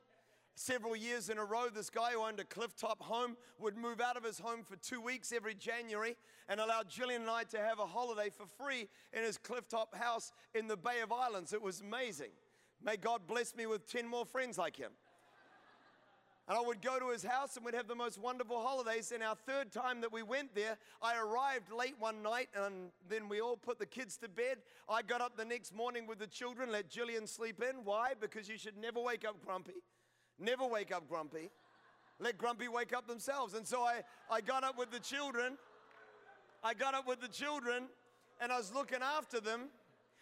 Several 0.63 0.95
years 0.95 1.29
in 1.29 1.39
a 1.39 1.43
row, 1.43 1.69
this 1.73 1.89
guy 1.89 2.11
who 2.11 2.19
owned 2.19 2.39
a 2.39 2.43
clifftop 2.43 2.99
home 2.99 3.35
would 3.57 3.75
move 3.75 3.99
out 3.99 4.15
of 4.15 4.23
his 4.23 4.37
home 4.37 4.61
for 4.63 4.75
two 4.75 5.01
weeks 5.01 5.33
every 5.33 5.55
January 5.55 6.15
and 6.47 6.59
allow 6.59 6.83
Jillian 6.83 7.21
and 7.21 7.29
I 7.31 7.45
to 7.45 7.57
have 7.57 7.79
a 7.79 7.85
holiday 7.87 8.29
for 8.29 8.45
free 8.45 8.87
in 9.11 9.23
his 9.23 9.39
clifftop 9.39 9.95
house 9.95 10.31
in 10.53 10.67
the 10.67 10.77
Bay 10.77 11.01
of 11.01 11.11
Islands. 11.11 11.51
It 11.51 11.63
was 11.63 11.81
amazing. 11.81 12.29
May 12.79 12.95
God 12.95 13.21
bless 13.25 13.55
me 13.55 13.65
with 13.65 13.91
10 13.91 14.07
more 14.07 14.23
friends 14.23 14.59
like 14.59 14.75
him. 14.75 14.91
And 16.47 16.55
I 16.55 16.61
would 16.61 16.83
go 16.83 16.99
to 16.99 17.09
his 17.09 17.23
house 17.23 17.55
and 17.55 17.65
we'd 17.65 17.73
have 17.73 17.87
the 17.87 17.95
most 17.95 18.19
wonderful 18.19 18.61
holidays. 18.61 19.11
And 19.11 19.23
our 19.23 19.37
third 19.47 19.71
time 19.71 19.99
that 20.01 20.13
we 20.13 20.21
went 20.21 20.53
there, 20.53 20.77
I 21.01 21.17
arrived 21.17 21.71
late 21.71 21.95
one 21.97 22.21
night 22.21 22.49
and 22.53 22.91
then 23.09 23.29
we 23.29 23.41
all 23.41 23.57
put 23.57 23.79
the 23.79 23.87
kids 23.87 24.15
to 24.17 24.29
bed. 24.29 24.57
I 24.87 25.01
got 25.01 25.21
up 25.21 25.35
the 25.35 25.45
next 25.45 25.73
morning 25.73 26.05
with 26.05 26.19
the 26.19 26.27
children, 26.27 26.71
let 26.71 26.87
Jillian 26.87 27.27
sleep 27.27 27.63
in. 27.67 27.77
Why? 27.83 28.13
Because 28.19 28.47
you 28.47 28.59
should 28.59 28.77
never 28.77 29.01
wake 29.01 29.25
up 29.25 29.43
grumpy. 29.43 29.81
Never 30.41 30.65
wake 30.65 30.91
up 30.91 31.07
grumpy. 31.07 31.49
Let 32.19 32.37
grumpy 32.37 32.67
wake 32.67 32.93
up 32.93 33.07
themselves. 33.07 33.53
And 33.53 33.65
so 33.65 33.81
I, 33.81 34.01
I 34.29 34.41
got 34.41 34.63
up 34.63 34.77
with 34.77 34.91
the 34.91 34.99
children. 34.99 35.57
I 36.63 36.73
got 36.73 36.93
up 36.93 37.07
with 37.07 37.21
the 37.21 37.27
children 37.27 37.85
and 38.41 38.51
I 38.51 38.57
was 38.57 38.73
looking 38.73 38.99
after 39.01 39.39
them 39.39 39.69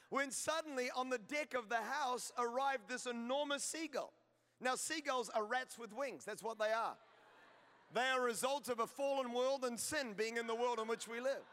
when 0.09 0.31
suddenly 0.31 0.89
on 0.95 1.09
the 1.09 1.17
deck 1.17 1.53
of 1.53 1.69
the 1.69 1.77
house 1.77 2.31
arrived 2.38 2.89
this 2.89 3.05
enormous 3.05 3.63
seagull. 3.63 4.11
Now, 4.61 4.75
seagulls 4.75 5.29
are 5.29 5.45
rats 5.45 5.79
with 5.79 5.93
wings. 5.93 6.25
That's 6.25 6.43
what 6.43 6.59
they 6.59 6.71
are. 6.71 6.95
They 7.93 8.01
are 8.01 8.19
a 8.19 8.25
result 8.25 8.67
of 8.67 8.79
a 8.79 8.88
fallen 8.88 9.33
world 9.33 9.63
and 9.63 9.79
sin 9.79 10.13
being 10.17 10.38
in 10.38 10.47
the 10.47 10.55
world 10.55 10.79
in 10.79 10.88
which 10.88 11.07
we 11.07 11.21
live. 11.21 11.43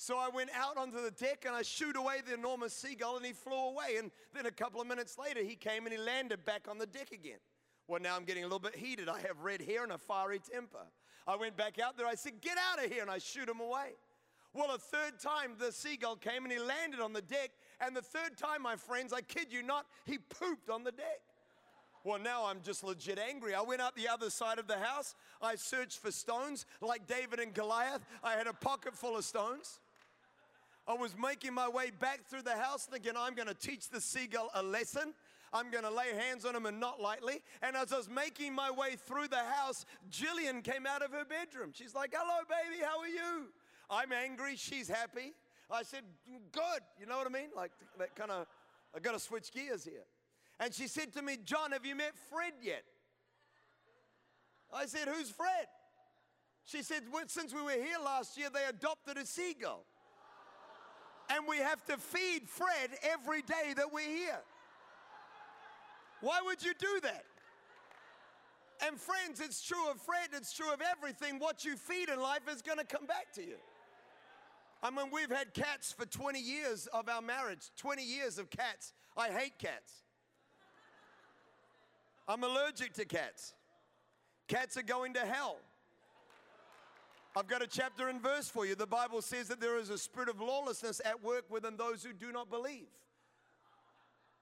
So 0.00 0.16
I 0.16 0.28
went 0.28 0.50
out 0.54 0.76
onto 0.76 1.02
the 1.02 1.10
deck 1.10 1.44
and 1.44 1.56
I 1.56 1.62
shoot 1.62 1.96
away 1.96 2.18
the 2.24 2.32
enormous 2.32 2.72
seagull 2.72 3.16
and 3.16 3.26
he 3.26 3.32
flew 3.32 3.56
away. 3.56 3.96
And 3.98 4.12
then 4.32 4.46
a 4.46 4.50
couple 4.52 4.80
of 4.80 4.86
minutes 4.86 5.18
later, 5.18 5.42
he 5.42 5.56
came 5.56 5.86
and 5.86 5.92
he 5.92 5.98
landed 5.98 6.44
back 6.44 6.68
on 6.70 6.78
the 6.78 6.86
deck 6.86 7.10
again. 7.10 7.40
Well, 7.88 8.00
now 8.00 8.14
I'm 8.14 8.22
getting 8.22 8.44
a 8.44 8.46
little 8.46 8.60
bit 8.60 8.76
heated. 8.76 9.08
I 9.08 9.18
have 9.22 9.40
red 9.42 9.60
hair 9.60 9.82
and 9.82 9.90
a 9.90 9.98
fiery 9.98 10.38
temper. 10.38 10.86
I 11.26 11.34
went 11.34 11.56
back 11.56 11.80
out 11.80 11.98
there. 11.98 12.06
I 12.06 12.14
said, 12.14 12.40
Get 12.40 12.56
out 12.70 12.82
of 12.82 12.92
here. 12.92 13.02
And 13.02 13.10
I 13.10 13.18
shoot 13.18 13.48
him 13.48 13.58
away. 13.58 13.96
Well, 14.54 14.72
a 14.72 14.78
third 14.78 15.18
time, 15.18 15.56
the 15.58 15.72
seagull 15.72 16.14
came 16.14 16.44
and 16.44 16.52
he 16.52 16.60
landed 16.60 17.00
on 17.00 17.12
the 17.12 17.20
deck. 17.20 17.50
And 17.80 17.96
the 17.96 18.00
third 18.00 18.38
time, 18.38 18.62
my 18.62 18.76
friends, 18.76 19.12
I 19.12 19.20
kid 19.20 19.48
you 19.50 19.64
not, 19.64 19.86
he 20.06 20.18
pooped 20.18 20.70
on 20.70 20.84
the 20.84 20.92
deck. 20.92 21.22
Well, 22.04 22.20
now 22.20 22.46
I'm 22.46 22.62
just 22.62 22.84
legit 22.84 23.18
angry. 23.18 23.52
I 23.52 23.62
went 23.62 23.80
out 23.80 23.96
the 23.96 24.08
other 24.08 24.30
side 24.30 24.60
of 24.60 24.68
the 24.68 24.78
house. 24.78 25.16
I 25.42 25.56
searched 25.56 25.98
for 25.98 26.12
stones 26.12 26.66
like 26.80 27.08
David 27.08 27.40
and 27.40 27.52
Goliath. 27.52 28.06
I 28.22 28.34
had 28.34 28.46
a 28.46 28.52
pocket 28.52 28.94
full 28.94 29.16
of 29.16 29.24
stones. 29.24 29.80
I 30.88 30.94
was 30.94 31.14
making 31.18 31.52
my 31.52 31.68
way 31.68 31.90
back 31.90 32.24
through 32.26 32.42
the 32.42 32.56
house 32.56 32.86
thinking 32.86 33.12
I'm 33.16 33.34
going 33.34 33.48
to 33.48 33.54
teach 33.54 33.90
the 33.90 34.00
seagull 34.00 34.48
a 34.54 34.62
lesson. 34.62 35.12
I'm 35.52 35.70
going 35.70 35.84
to 35.84 35.90
lay 35.90 36.14
hands 36.14 36.46
on 36.46 36.56
him 36.56 36.64
and 36.64 36.80
not 36.80 36.98
lightly. 36.98 37.42
And 37.62 37.76
as 37.76 37.92
I 37.92 37.98
was 37.98 38.08
making 38.08 38.54
my 38.54 38.70
way 38.70 38.96
through 38.96 39.28
the 39.28 39.36
house, 39.36 39.84
Jillian 40.10 40.64
came 40.64 40.86
out 40.86 41.02
of 41.02 41.12
her 41.12 41.26
bedroom. 41.26 41.72
She's 41.74 41.94
like, 41.94 42.14
Hello, 42.16 42.42
baby, 42.48 42.82
how 42.82 43.00
are 43.00 43.06
you? 43.06 43.48
I'm 43.90 44.12
angry. 44.12 44.56
She's 44.56 44.88
happy. 44.88 45.34
I 45.70 45.82
said, 45.82 46.02
Good. 46.52 46.80
You 46.98 47.04
know 47.04 47.18
what 47.18 47.26
I 47.26 47.30
mean? 47.30 47.50
Like 47.54 47.72
that 47.98 48.16
kind 48.16 48.30
of, 48.30 48.46
I 48.96 49.00
got 49.00 49.12
to 49.12 49.20
switch 49.20 49.52
gears 49.52 49.84
here. 49.84 50.04
And 50.58 50.72
she 50.72 50.88
said 50.88 51.12
to 51.12 51.22
me, 51.22 51.36
John, 51.44 51.72
have 51.72 51.84
you 51.84 51.96
met 51.96 52.12
Fred 52.30 52.54
yet? 52.62 52.84
I 54.72 54.86
said, 54.86 55.08
Who's 55.08 55.30
Fred? 55.30 55.66
She 56.64 56.82
said, 56.82 57.02
Since 57.26 57.54
we 57.54 57.60
were 57.60 57.72
here 57.72 57.98
last 58.02 58.38
year, 58.38 58.48
they 58.52 58.64
adopted 58.68 59.18
a 59.18 59.26
seagull. 59.26 59.84
And 61.30 61.44
we 61.48 61.58
have 61.58 61.84
to 61.86 61.98
feed 61.98 62.48
Fred 62.48 62.90
every 63.02 63.42
day 63.42 63.74
that 63.76 63.92
we're 63.92 64.08
here. 64.08 64.40
Why 66.20 66.40
would 66.44 66.62
you 66.64 66.72
do 66.78 67.00
that? 67.02 67.24
And 68.86 68.98
friends, 68.98 69.40
it's 69.40 69.62
true 69.62 69.90
of 69.90 70.00
Fred, 70.00 70.28
it's 70.32 70.52
true 70.52 70.72
of 70.72 70.80
everything. 70.80 71.38
What 71.38 71.64
you 71.64 71.76
feed 71.76 72.08
in 72.08 72.20
life 72.20 72.42
is 72.50 72.62
going 72.62 72.78
to 72.78 72.84
come 72.84 73.06
back 73.06 73.32
to 73.34 73.42
you. 73.42 73.56
I 74.82 74.90
mean, 74.90 75.06
we've 75.12 75.30
had 75.30 75.52
cats 75.54 75.92
for 75.92 76.06
20 76.06 76.38
years 76.38 76.86
of 76.92 77.08
our 77.08 77.20
marriage, 77.20 77.70
20 77.76 78.02
years 78.02 78.38
of 78.38 78.48
cats. 78.50 78.92
I 79.16 79.28
hate 79.28 79.58
cats. 79.58 80.02
I'm 82.28 82.44
allergic 82.44 82.92
to 82.94 83.04
cats. 83.04 83.54
Cats 84.46 84.76
are 84.76 84.82
going 84.82 85.14
to 85.14 85.20
hell. 85.20 85.56
I've 87.38 87.46
got 87.46 87.62
a 87.62 87.68
chapter 87.68 88.08
and 88.08 88.20
verse 88.20 88.48
for 88.48 88.66
you. 88.66 88.74
The 88.74 88.84
Bible 88.84 89.22
says 89.22 89.46
that 89.46 89.60
there 89.60 89.78
is 89.78 89.90
a 89.90 89.98
spirit 89.98 90.28
of 90.28 90.40
lawlessness 90.40 91.00
at 91.04 91.22
work 91.22 91.44
within 91.48 91.76
those 91.76 92.02
who 92.02 92.12
do 92.12 92.32
not 92.32 92.50
believe. 92.50 92.88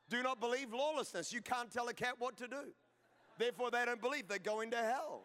Do 0.09 0.23
not 0.23 0.41
believe 0.41 0.73
lawlessness. 0.73 1.31
You 1.31 1.43
can't 1.43 1.71
tell 1.71 1.89
a 1.89 1.93
cat 1.93 2.15
what 2.19 2.39
to 2.39 2.49
do. 2.49 2.73
Therefore, 3.37 3.71
they 3.71 3.85
don't 3.85 4.01
believe. 4.01 4.29
They're 4.29 4.39
going 4.39 4.71
to 4.71 4.79
hell. 4.79 5.25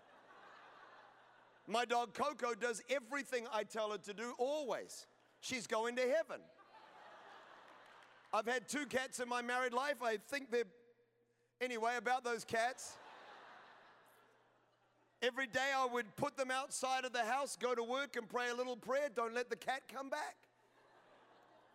My 1.65 1.85
dog 1.85 2.13
Coco 2.13 2.55
does 2.55 2.81
everything 2.89 3.45
I 3.53 3.63
tell 3.63 3.91
her 3.91 3.97
to 3.99 4.13
do 4.13 4.33
always. 4.37 5.07
She's 5.39 5.65
going 5.65 5.95
to 5.95 6.01
heaven. 6.01 6.41
I've 8.33 8.47
had 8.47 8.67
two 8.67 8.85
cats 8.85 9.21
in 9.21 9.29
my 9.29 9.41
married 9.41 9.71
life. 9.71 10.03
I 10.03 10.17
think 10.17 10.51
they're. 10.51 10.65
Anyway, 11.61 11.93
about 11.95 12.25
those 12.25 12.43
cats. 12.43 12.97
Every 15.21 15.45
day 15.45 15.69
I 15.75 15.85
would 15.85 16.15
put 16.15 16.35
them 16.35 16.49
outside 16.49 17.05
of 17.05 17.13
the 17.13 17.23
house, 17.23 17.55
go 17.55 17.75
to 17.75 17.83
work 17.83 18.15
and 18.15 18.27
pray 18.27 18.49
a 18.49 18.55
little 18.55 18.75
prayer. 18.75 19.07
Don't 19.15 19.35
let 19.35 19.49
the 19.49 19.55
cat 19.55 19.83
come 19.93 20.09
back. 20.09 20.35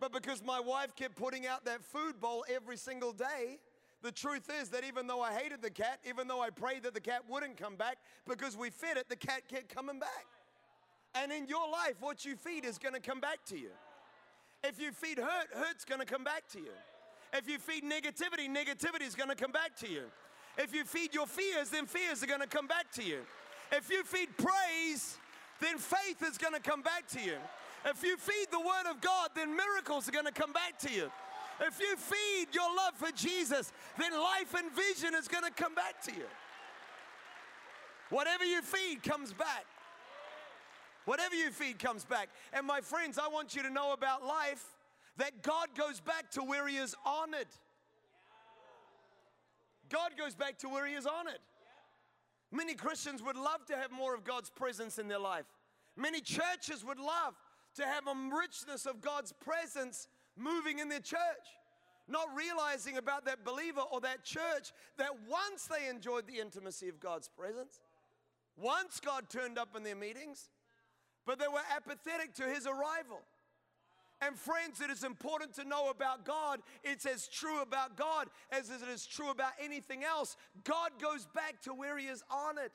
But 0.00 0.12
because 0.12 0.42
my 0.44 0.60
wife 0.60 0.96
kept 0.96 1.14
putting 1.14 1.46
out 1.46 1.64
that 1.64 1.84
food 1.84 2.20
bowl 2.20 2.44
every 2.52 2.76
single 2.76 3.12
day, 3.12 3.58
the 4.02 4.12
truth 4.12 4.50
is 4.60 4.68
that 4.70 4.84
even 4.84 5.06
though 5.06 5.22
I 5.22 5.32
hated 5.32 5.62
the 5.62 5.70
cat, 5.70 6.00
even 6.08 6.28
though 6.28 6.42
I 6.42 6.50
prayed 6.50 6.82
that 6.82 6.94
the 6.94 7.00
cat 7.00 7.22
wouldn't 7.28 7.56
come 7.56 7.76
back, 7.76 7.98
because 8.26 8.56
we 8.56 8.70
fed 8.70 8.96
it, 8.96 9.08
the 9.08 9.16
cat 9.16 9.48
kept 9.48 9.74
coming 9.74 9.98
back. 9.98 10.26
And 11.14 11.32
in 11.32 11.46
your 11.46 11.70
life, 11.70 11.94
what 12.00 12.24
you 12.24 12.36
feed 12.36 12.64
is 12.64 12.78
gonna 12.78 13.00
come 13.00 13.20
back 13.20 13.38
to 13.46 13.58
you. 13.58 13.70
If 14.62 14.80
you 14.80 14.92
feed 14.92 15.18
hurt, 15.18 15.48
hurt's 15.54 15.84
gonna 15.84 16.04
come 16.04 16.24
back 16.24 16.48
to 16.52 16.58
you. 16.58 16.72
If 17.32 17.48
you 17.48 17.58
feed 17.58 17.84
negativity, 17.84 18.48
negativity 18.48 19.06
is 19.06 19.14
gonna 19.14 19.34
come 19.34 19.52
back 19.52 19.76
to 19.76 19.88
you. 19.88 20.04
If 20.58 20.74
you 20.74 20.84
feed 20.84 21.14
your 21.14 21.26
fears, 21.26 21.70
then 21.70 21.86
fears 21.86 22.22
are 22.22 22.26
gonna 22.26 22.46
come 22.46 22.66
back 22.66 22.90
to 22.92 23.02
you. 23.02 23.20
If 23.72 23.90
you 23.90 24.04
feed 24.04 24.28
praise, 24.36 25.18
then 25.60 25.78
faith 25.78 26.22
is 26.22 26.38
gonna 26.38 26.60
come 26.60 26.82
back 26.82 27.06
to 27.08 27.20
you. 27.20 27.36
If 27.86 28.02
you 28.02 28.16
feed 28.16 28.48
the 28.50 28.58
Word 28.58 28.90
of 28.90 29.00
God, 29.00 29.30
then 29.36 29.56
miracles 29.56 30.08
are 30.08 30.12
going 30.12 30.24
to 30.24 30.32
come 30.32 30.52
back 30.52 30.76
to 30.80 30.92
you. 30.92 31.10
If 31.60 31.78
you 31.78 31.96
feed 31.96 32.52
your 32.52 32.74
love 32.74 32.94
for 32.94 33.12
Jesus, 33.12 33.72
then 33.96 34.12
life 34.12 34.54
and 34.54 34.72
vision 34.72 35.14
is 35.14 35.28
going 35.28 35.44
to 35.44 35.52
come 35.52 35.74
back 35.74 36.02
to 36.02 36.12
you. 36.12 36.26
Whatever 38.10 38.44
you 38.44 38.60
feed 38.60 39.04
comes 39.04 39.32
back. 39.32 39.64
Whatever 41.04 41.36
you 41.36 41.52
feed 41.52 41.78
comes 41.78 42.04
back. 42.04 42.28
And 42.52 42.66
my 42.66 42.80
friends, 42.80 43.18
I 43.18 43.28
want 43.28 43.54
you 43.54 43.62
to 43.62 43.70
know 43.70 43.92
about 43.92 44.26
life 44.26 44.64
that 45.18 45.42
God 45.42 45.68
goes 45.76 46.00
back 46.00 46.30
to 46.32 46.42
where 46.42 46.66
He 46.66 46.76
is 46.76 46.96
honored. 47.04 47.46
God 49.88 50.12
goes 50.18 50.34
back 50.34 50.58
to 50.58 50.68
where 50.68 50.86
He 50.86 50.94
is 50.94 51.06
honored. 51.06 51.40
Many 52.52 52.74
Christians 52.74 53.22
would 53.22 53.36
love 53.36 53.64
to 53.66 53.76
have 53.76 53.90
more 53.90 54.14
of 54.14 54.24
God's 54.24 54.50
presence 54.50 54.98
in 54.98 55.08
their 55.08 55.18
life. 55.18 55.46
Many 55.96 56.20
churches 56.20 56.84
would 56.84 56.98
love 56.98 57.34
to 57.76 57.84
have 57.84 58.06
a 58.06 58.14
richness 58.36 58.86
of 58.86 59.00
God's 59.00 59.32
presence 59.32 60.08
moving 60.36 60.78
in 60.78 60.88
their 60.88 61.00
church. 61.00 61.18
Not 62.08 62.28
realizing 62.36 62.98
about 62.98 63.24
that 63.24 63.44
believer 63.44 63.80
or 63.80 64.00
that 64.02 64.22
church 64.22 64.72
that 64.96 65.10
once 65.28 65.66
they 65.66 65.88
enjoyed 65.88 66.28
the 66.28 66.38
intimacy 66.40 66.88
of 66.88 67.00
God's 67.00 67.28
presence, 67.28 67.80
once 68.56 69.00
God 69.00 69.28
turned 69.28 69.58
up 69.58 69.76
in 69.76 69.82
their 69.82 69.96
meetings, 69.96 70.50
but 71.26 71.40
they 71.40 71.48
were 71.48 71.60
apathetic 71.74 72.32
to 72.34 72.44
his 72.44 72.66
arrival. 72.66 73.22
And 74.22 74.38
friends, 74.38 74.80
it 74.80 74.90
is 74.90 75.04
important 75.04 75.54
to 75.54 75.64
know 75.64 75.90
about 75.90 76.24
God. 76.24 76.60
It's 76.82 77.04
as 77.04 77.28
true 77.28 77.60
about 77.60 77.96
God 77.96 78.28
as 78.50 78.70
it 78.70 78.80
is 78.92 79.06
true 79.06 79.30
about 79.30 79.52
anything 79.62 80.04
else. 80.04 80.36
God 80.64 80.92
goes 81.00 81.26
back 81.34 81.60
to 81.62 81.74
where 81.74 81.98
he 81.98 82.06
is 82.06 82.22
honored. 82.30 82.70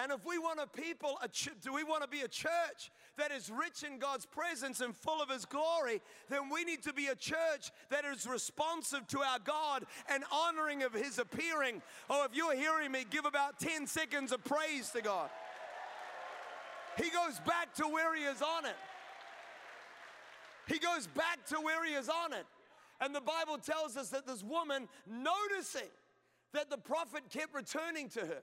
And 0.00 0.12
if 0.12 0.24
we 0.24 0.38
want 0.38 0.60
a 0.60 0.66
people, 0.68 1.18
a 1.20 1.26
ch- 1.26 1.50
do 1.60 1.72
we 1.72 1.82
want 1.82 2.02
to 2.02 2.08
be 2.08 2.20
a 2.20 2.28
church 2.28 2.92
that 3.16 3.32
is 3.32 3.50
rich 3.50 3.82
in 3.82 3.98
God's 3.98 4.26
presence 4.26 4.80
and 4.80 4.96
full 4.96 5.20
of 5.20 5.28
His 5.28 5.44
glory, 5.44 6.00
then 6.28 6.48
we 6.50 6.62
need 6.62 6.84
to 6.84 6.92
be 6.92 7.08
a 7.08 7.16
church 7.16 7.72
that 7.90 8.04
is 8.04 8.24
responsive 8.24 9.08
to 9.08 9.18
our 9.18 9.40
God 9.40 9.84
and 10.08 10.22
honoring 10.30 10.84
of 10.84 10.92
His 10.92 11.18
appearing. 11.18 11.82
Oh, 12.08 12.24
if 12.24 12.36
you're 12.36 12.54
hearing 12.54 12.92
me, 12.92 13.06
give 13.10 13.24
about 13.24 13.58
10 13.58 13.88
seconds 13.88 14.30
of 14.30 14.44
praise 14.44 14.90
to 14.90 15.02
God. 15.02 15.30
He 16.96 17.10
goes 17.10 17.40
back 17.44 17.74
to 17.74 17.88
where 17.88 18.14
He 18.14 18.22
is 18.22 18.40
on 18.40 18.66
it. 18.66 18.76
He 20.68 20.78
goes 20.78 21.06
back 21.06 21.44
to 21.46 21.56
where 21.56 21.84
He 21.84 21.94
is 21.94 22.08
on 22.08 22.32
it. 22.32 22.46
And 23.00 23.14
the 23.14 23.20
Bible 23.20 23.58
tells 23.58 23.96
us 23.96 24.10
that 24.10 24.26
this 24.26 24.42
woman, 24.42 24.88
noticing 25.06 25.88
that 26.52 26.70
the 26.70 26.78
prophet 26.78 27.22
kept 27.30 27.54
returning 27.54 28.08
to 28.10 28.20
her, 28.20 28.42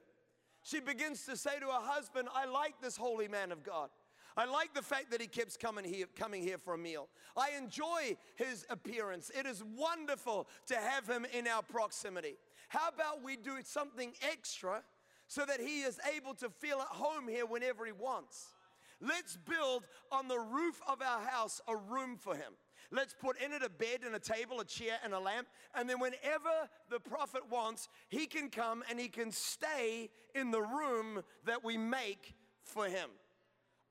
she 0.64 0.80
begins 0.80 1.26
to 1.26 1.38
say 1.38 1.60
to 1.60 1.68
her 1.68 1.82
husband, 1.82 2.28
I 2.34 2.46
like 2.46 2.82
this 2.82 2.98
holy 2.98 3.28
man 3.28 3.52
of 3.52 3.64
God. 3.64 3.90
I 4.38 4.46
like 4.46 4.74
the 4.74 4.82
fact 4.82 5.12
that 5.12 5.22
he 5.22 5.28
keeps 5.28 5.56
coming 5.56 5.86
here, 5.86 6.08
coming 6.16 6.42
here 6.42 6.58
for 6.58 6.74
a 6.74 6.78
meal. 6.78 7.08
I 7.38 7.52
enjoy 7.58 8.18
his 8.36 8.66
appearance. 8.70 9.32
It 9.38 9.46
is 9.46 9.64
wonderful 9.78 10.48
to 10.68 10.76
have 10.76 11.08
him 11.08 11.26
in 11.34 11.48
our 11.48 11.62
proximity. 11.62 12.36
How 12.68 12.90
about 12.90 13.24
we 13.24 13.38
do 13.38 13.58
something 13.64 14.14
extra 14.22 14.84
so 15.28 15.46
that 15.46 15.62
he 15.62 15.82
is 15.82 16.00
able 16.16 16.34
to 16.36 16.50
feel 16.50 16.80
at 16.82 16.88
home 16.88 17.28
here 17.28 17.46
whenever 17.46 17.86
he 17.86 17.94
wants? 17.94 18.55
Let's 19.02 19.38
build 19.38 19.84
on 20.12 20.28
the 20.28 20.40
roof 20.40 20.82
of 20.88 21.02
our 21.02 21.22
house 21.22 21.62
a 21.68 21.76
room 21.76 22.18
for 22.18 22.36
him. 22.36 22.54
Let's 22.92 23.14
put 23.14 23.42
in 23.42 23.52
it 23.52 23.64
a 23.64 23.70
bed 23.70 24.02
and 24.06 24.16
a 24.16 24.20
table, 24.20 24.60
a 24.60 24.66
chair 24.66 24.98
and 25.04 25.14
a 25.14 25.20
lamp. 25.20 25.48
And 25.74 25.90
then 25.90 26.00
whenever 26.00 26.70
the 26.90 27.00
prophet 27.00 27.42
wants, 27.50 27.90
he 28.10 28.26
can 28.26 28.50
come 28.50 28.84
and 28.90 29.00
he 29.00 29.08
can 29.08 29.32
stay 29.32 30.10
in 30.34 30.52
the 30.52 30.62
room 30.62 31.24
that 31.46 31.64
we 31.64 31.78
make 31.78 32.36
for 32.64 32.86
him. 32.86 33.10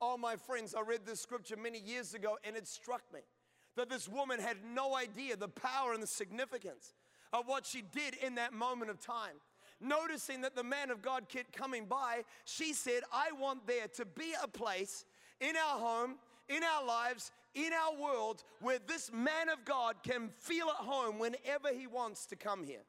Oh, 0.00 0.16
my 0.16 0.37
friends, 0.37 0.75
I 0.75 0.82
read 0.82 1.06
this 1.06 1.20
scripture 1.20 1.56
many 1.56 1.80
years 1.80 2.14
ago 2.14 2.38
and 2.44 2.56
it 2.56 2.66
struck 2.66 3.02
me 3.12 3.20
that 3.76 3.88
this 3.88 4.08
woman 4.08 4.38
had 4.38 4.58
no 4.64 4.94
idea 4.94 5.37
the 5.37 5.49
power 5.49 5.92
and 5.92 6.02
the 6.02 6.06
significance 6.06 6.94
of 7.32 7.46
what 7.46 7.66
she 7.66 7.82
did 7.82 8.14
in 8.23 8.37
that 8.37 8.52
moment 8.52 8.90
of 8.90 9.00
time. 9.00 9.40
Noticing 9.84 10.40
that 10.40 10.56
the 10.56 10.64
man 10.64 10.90
of 10.90 11.02
God 11.02 11.28
kept 11.28 11.52
coming 11.52 11.84
by, 11.84 12.24
she 12.46 12.72
said, 12.72 13.02
I 13.12 13.32
want 13.38 13.66
there 13.66 13.86
to 13.96 14.06
be 14.06 14.32
a 14.42 14.48
place 14.48 15.04
in 15.40 15.54
our 15.56 15.78
home, 15.78 16.14
in 16.48 16.62
our 16.62 16.86
lives, 16.86 17.32
in 17.54 17.70
our 17.72 18.00
world 18.00 18.42
where 18.60 18.78
this 18.86 19.12
man 19.12 19.50
of 19.50 19.64
God 19.66 19.96
can 20.02 20.30
feel 20.38 20.68
at 20.68 20.86
home 20.86 21.18
whenever 21.18 21.68
he 21.76 21.86
wants 21.86 22.24
to 22.26 22.36
come 22.36 22.64
here. 22.64 22.80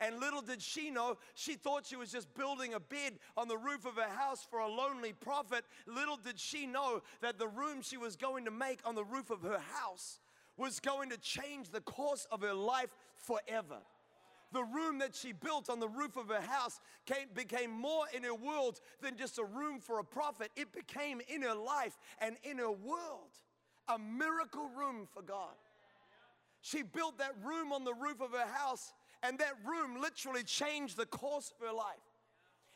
And 0.00 0.20
little 0.20 0.42
did 0.42 0.62
she 0.62 0.90
know, 0.90 1.16
she 1.34 1.54
thought 1.54 1.86
she 1.86 1.96
was 1.96 2.12
just 2.12 2.32
building 2.34 2.74
a 2.74 2.80
bed 2.80 3.14
on 3.36 3.48
the 3.48 3.56
roof 3.56 3.84
of 3.84 3.96
her 3.96 4.08
house 4.08 4.46
for 4.48 4.60
a 4.60 4.68
lonely 4.68 5.12
prophet. 5.12 5.64
Little 5.86 6.16
did 6.16 6.38
she 6.38 6.66
know 6.66 7.02
that 7.20 7.38
the 7.38 7.48
room 7.48 7.82
she 7.82 7.96
was 7.96 8.14
going 8.14 8.44
to 8.44 8.50
make 8.50 8.80
on 8.84 8.94
the 8.94 9.04
roof 9.04 9.30
of 9.30 9.42
her 9.42 9.60
house 9.72 10.20
was 10.56 10.78
going 10.78 11.10
to 11.10 11.18
change 11.18 11.70
the 11.70 11.80
course 11.80 12.26
of 12.30 12.42
her 12.42 12.54
life 12.54 12.94
forever 13.14 13.78
the 14.54 14.64
room 14.64 14.98
that 15.00 15.14
she 15.14 15.32
built 15.32 15.68
on 15.68 15.80
the 15.80 15.88
roof 15.88 16.16
of 16.16 16.28
her 16.28 16.40
house 16.40 16.80
came, 17.04 17.28
became 17.34 17.70
more 17.70 18.04
in 18.14 18.22
her 18.22 18.34
world 18.34 18.80
than 19.02 19.16
just 19.16 19.38
a 19.38 19.44
room 19.44 19.80
for 19.80 19.98
a 19.98 20.04
prophet. 20.04 20.50
It 20.56 20.72
became 20.72 21.20
in 21.28 21.42
her 21.42 21.54
life 21.54 21.98
and 22.20 22.36
in 22.42 22.58
her 22.58 22.70
world 22.70 23.32
a 23.88 23.98
miracle 23.98 24.70
room 24.76 25.06
for 25.12 25.22
God. 25.22 25.54
She 26.62 26.82
built 26.82 27.18
that 27.18 27.34
room 27.44 27.72
on 27.72 27.84
the 27.84 27.92
roof 27.92 28.22
of 28.22 28.30
her 28.30 28.46
house, 28.46 28.94
and 29.22 29.38
that 29.38 29.52
room 29.66 30.00
literally 30.00 30.42
changed 30.42 30.96
the 30.96 31.04
course 31.04 31.52
of 31.60 31.66
her 31.66 31.74
life. 31.74 32.00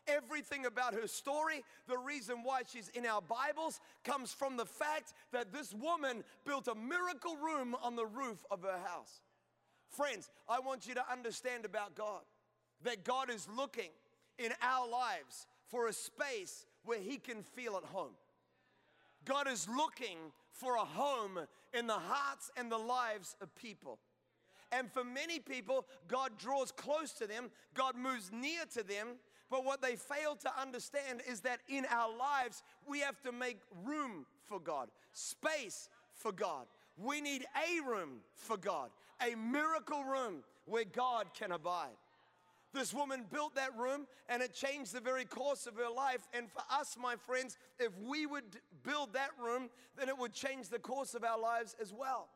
Everything 0.06 0.66
about 0.66 0.94
her 0.94 1.06
story, 1.06 1.62
the 1.86 1.96
reason 1.96 2.42
why 2.42 2.62
she's 2.70 2.88
in 2.88 3.06
our 3.06 3.22
Bibles, 3.22 3.80
comes 4.04 4.32
from 4.32 4.56
the 4.56 4.66
fact 4.66 5.14
that 5.32 5.52
this 5.52 5.72
woman 5.72 6.24
built 6.44 6.68
a 6.68 6.74
miracle 6.74 7.36
room 7.36 7.74
on 7.82 7.96
the 7.96 8.06
roof 8.06 8.44
of 8.50 8.62
her 8.62 8.78
house. 8.86 9.20
Friends, 9.90 10.30
I 10.48 10.60
want 10.60 10.86
you 10.86 10.94
to 10.94 11.12
understand 11.12 11.64
about 11.64 11.94
God 11.94 12.22
that 12.84 13.04
God 13.04 13.30
is 13.30 13.48
looking 13.56 13.90
in 14.38 14.52
our 14.62 14.88
lives 14.88 15.46
for 15.66 15.88
a 15.88 15.92
space 15.92 16.66
where 16.84 17.00
He 17.00 17.16
can 17.16 17.42
feel 17.42 17.76
at 17.76 17.84
home. 17.84 18.12
God 19.24 19.48
is 19.48 19.68
looking 19.68 20.16
for 20.52 20.76
a 20.76 20.84
home 20.84 21.38
in 21.74 21.86
the 21.86 21.92
hearts 21.92 22.50
and 22.56 22.70
the 22.70 22.78
lives 22.78 23.36
of 23.40 23.54
people. 23.54 23.98
And 24.70 24.90
for 24.90 25.04
many 25.04 25.38
people, 25.38 25.86
God 26.08 26.32
draws 26.38 26.72
close 26.72 27.12
to 27.12 27.26
them, 27.26 27.50
God 27.74 27.96
moves 27.96 28.30
near 28.32 28.64
to 28.74 28.82
them. 28.82 29.16
But 29.50 29.64
what 29.64 29.80
they 29.80 29.96
fail 29.96 30.36
to 30.36 30.60
understand 30.60 31.22
is 31.26 31.40
that 31.40 31.60
in 31.68 31.86
our 31.90 32.10
lives, 32.14 32.62
we 32.86 33.00
have 33.00 33.20
to 33.22 33.32
make 33.32 33.58
room 33.82 34.26
for 34.44 34.60
God, 34.60 34.88
space 35.12 35.88
for 36.12 36.32
God. 36.32 36.66
We 36.98 37.22
need 37.22 37.46
a 37.56 37.80
room 37.88 38.20
for 38.34 38.58
God, 38.58 38.90
a 39.22 39.34
miracle 39.34 40.04
room 40.04 40.44
where 40.64 40.84
God 40.84 41.34
can 41.34 41.52
abide. 41.52 41.96
This 42.74 42.92
woman 42.92 43.24
built 43.32 43.54
that 43.54 43.76
room 43.78 44.06
and 44.28 44.42
it 44.42 44.52
changed 44.52 44.92
the 44.92 45.00
very 45.00 45.24
course 45.24 45.66
of 45.66 45.76
her 45.76 45.90
life. 45.94 46.28
And 46.34 46.50
for 46.50 46.62
us, 46.70 46.96
my 47.00 47.16
friends, 47.16 47.56
if 47.78 47.92
we 47.98 48.26
would 48.26 48.44
build 48.82 49.14
that 49.14 49.30
room, 49.42 49.70
then 49.96 50.08
it 50.08 50.18
would 50.18 50.32
change 50.32 50.68
the 50.68 50.78
course 50.78 51.14
of 51.14 51.24
our 51.24 51.38
lives 51.38 51.74
as 51.80 51.92
well. 51.92 52.28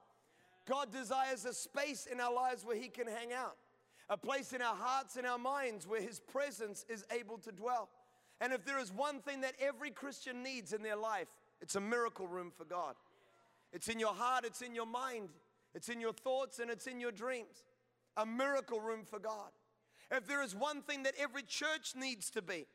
God 0.67 0.91
desires 0.91 1.45
a 1.45 1.53
space 1.53 2.07
in 2.11 2.21
our 2.21 2.33
lives 2.33 2.65
where 2.65 2.77
He 2.77 2.89
can 2.89 3.07
hang 3.07 3.33
out, 3.33 3.57
a 4.09 4.17
place 4.17 4.53
in 4.53 4.63
our 4.63 4.77
hearts 4.77 5.17
and 5.17 5.27
our 5.27 5.39
minds 5.39 5.87
where 5.87 6.01
His 6.01 6.21
presence 6.21 6.87
is 6.89 7.05
able 7.11 7.39
to 7.39 7.53
dwell. 7.53 7.89
And 8.41 8.53
if 8.53 8.65
there 8.65 8.79
is 8.79 8.93
one 8.93 9.21
thing 9.21 9.43
that 9.43 9.55
every 9.61 9.91
Christian 9.91 10.43
needs 10.43 10.73
in 10.73 10.83
their 10.83 10.97
life, 10.97 11.29
it's 11.61 11.77
a 11.77 11.81
miracle 11.81 12.27
room 12.27 12.53
for 12.57 12.65
God. 12.65 12.95
It's 13.73 13.89
in 13.89 13.99
your 13.99 14.15
heart, 14.15 14.45
it's 14.45 14.63
in 14.63 14.75
your 14.75 14.87
mind, 14.87 15.29
it's 15.75 15.89
in 15.89 16.01
your 16.01 16.13
thoughts, 16.13 16.59
and 16.59 16.71
it's 16.71 16.87
in 16.87 17.01
your 17.01 17.13
dreams. 17.13 17.65
A 18.17 18.27
miracle 18.27 18.81
room 18.81 19.05
for 19.05 19.19
God. 19.19 19.51
If 20.11 20.27
there 20.27 20.43
is 20.43 20.55
one 20.55 20.83
thing 20.83 21.05
that 21.05 21.15
every 21.19 21.43
church 21.43 21.95
needs 21.97 22.31
to 22.31 22.43
be, 22.43 22.67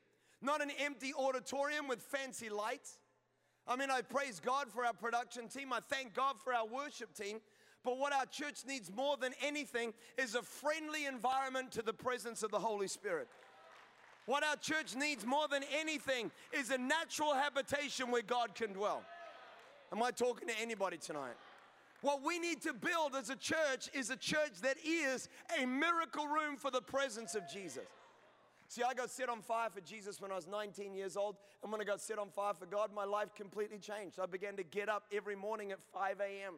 not 0.42 0.62
an 0.62 0.72
empty 0.80 1.14
auditorium 1.18 1.88
with 1.88 2.02
fancy 2.02 2.50
lights. 2.50 3.00
I 3.68 3.76
mean, 3.76 3.92
I 3.92 4.02
praise 4.02 4.40
God 4.40 4.72
for 4.72 4.86
our 4.86 4.94
production 4.94 5.48
team, 5.48 5.74
I 5.74 5.80
thank 5.90 6.14
God 6.14 6.36
for 6.44 6.54
our 6.54 6.66
worship 6.66 7.14
team. 7.14 7.40
But 7.84 8.00
what 8.00 8.12
our 8.12 8.26
church 8.26 8.66
needs 8.68 8.92
more 8.94 9.16
than 9.18 9.34
anything 9.42 9.94
is 10.18 10.36
a 10.36 10.42
friendly 10.42 11.06
environment 11.06 11.72
to 11.74 11.82
the 11.82 11.94
presence 11.94 12.44
of 12.44 12.52
the 12.52 12.60
Holy 12.60 12.88
Spirit. 12.88 13.28
What 14.26 14.44
our 14.44 14.58
church 14.58 14.94
needs 14.96 15.26
more 15.26 15.48
than 15.48 15.64
anything 15.80 16.32
is 16.52 16.70
a 16.70 16.78
natural 16.78 17.34
habitation 17.34 18.12
where 18.12 18.24
God 18.24 18.56
can 18.56 18.74
dwell. 18.74 19.04
Am 19.94 20.04
I 20.04 20.12
talking 20.12 20.50
to 20.50 20.54
anybody 20.60 20.98
tonight? 20.98 21.36
What 22.02 22.24
we 22.24 22.38
need 22.38 22.62
to 22.62 22.74
build 22.74 23.16
as 23.16 23.30
a 23.30 23.36
church 23.36 23.90
is 23.94 24.10
a 24.10 24.16
church 24.16 24.62
that 24.62 24.78
is 24.86 25.30
a 25.62 25.66
miracle 25.66 26.28
room 26.28 26.56
for 26.56 26.70
the 26.70 26.82
presence 26.82 27.34
of 27.34 27.50
Jesus. 27.52 27.88
See, 28.70 28.84
I 28.84 28.94
got 28.94 29.10
set 29.10 29.30
on 29.30 29.42
fire 29.42 29.70
for 29.70 29.82
Jesus 29.82 30.20
when 30.20 30.32
I 30.32 30.36
was 30.36 30.46
19 30.46 30.94
years 30.94 31.16
old, 31.16 31.38
and 31.64 31.72
when 31.72 31.80
I 31.80 31.86
got 31.86 32.02
set 32.02 32.20
on 32.20 32.30
fire 32.30 32.54
for 32.54 32.66
God, 32.66 32.92
my 32.94 33.06
life 33.06 33.34
completely 33.34 33.80
changed. 33.80 34.20
I 34.20 34.26
began 34.26 34.58
to 34.58 34.64
get 34.64 34.90
up 34.90 35.06
every 35.12 35.36
morning 35.36 35.72
at 35.72 35.80
5 35.94 36.20
a.m. 36.20 36.56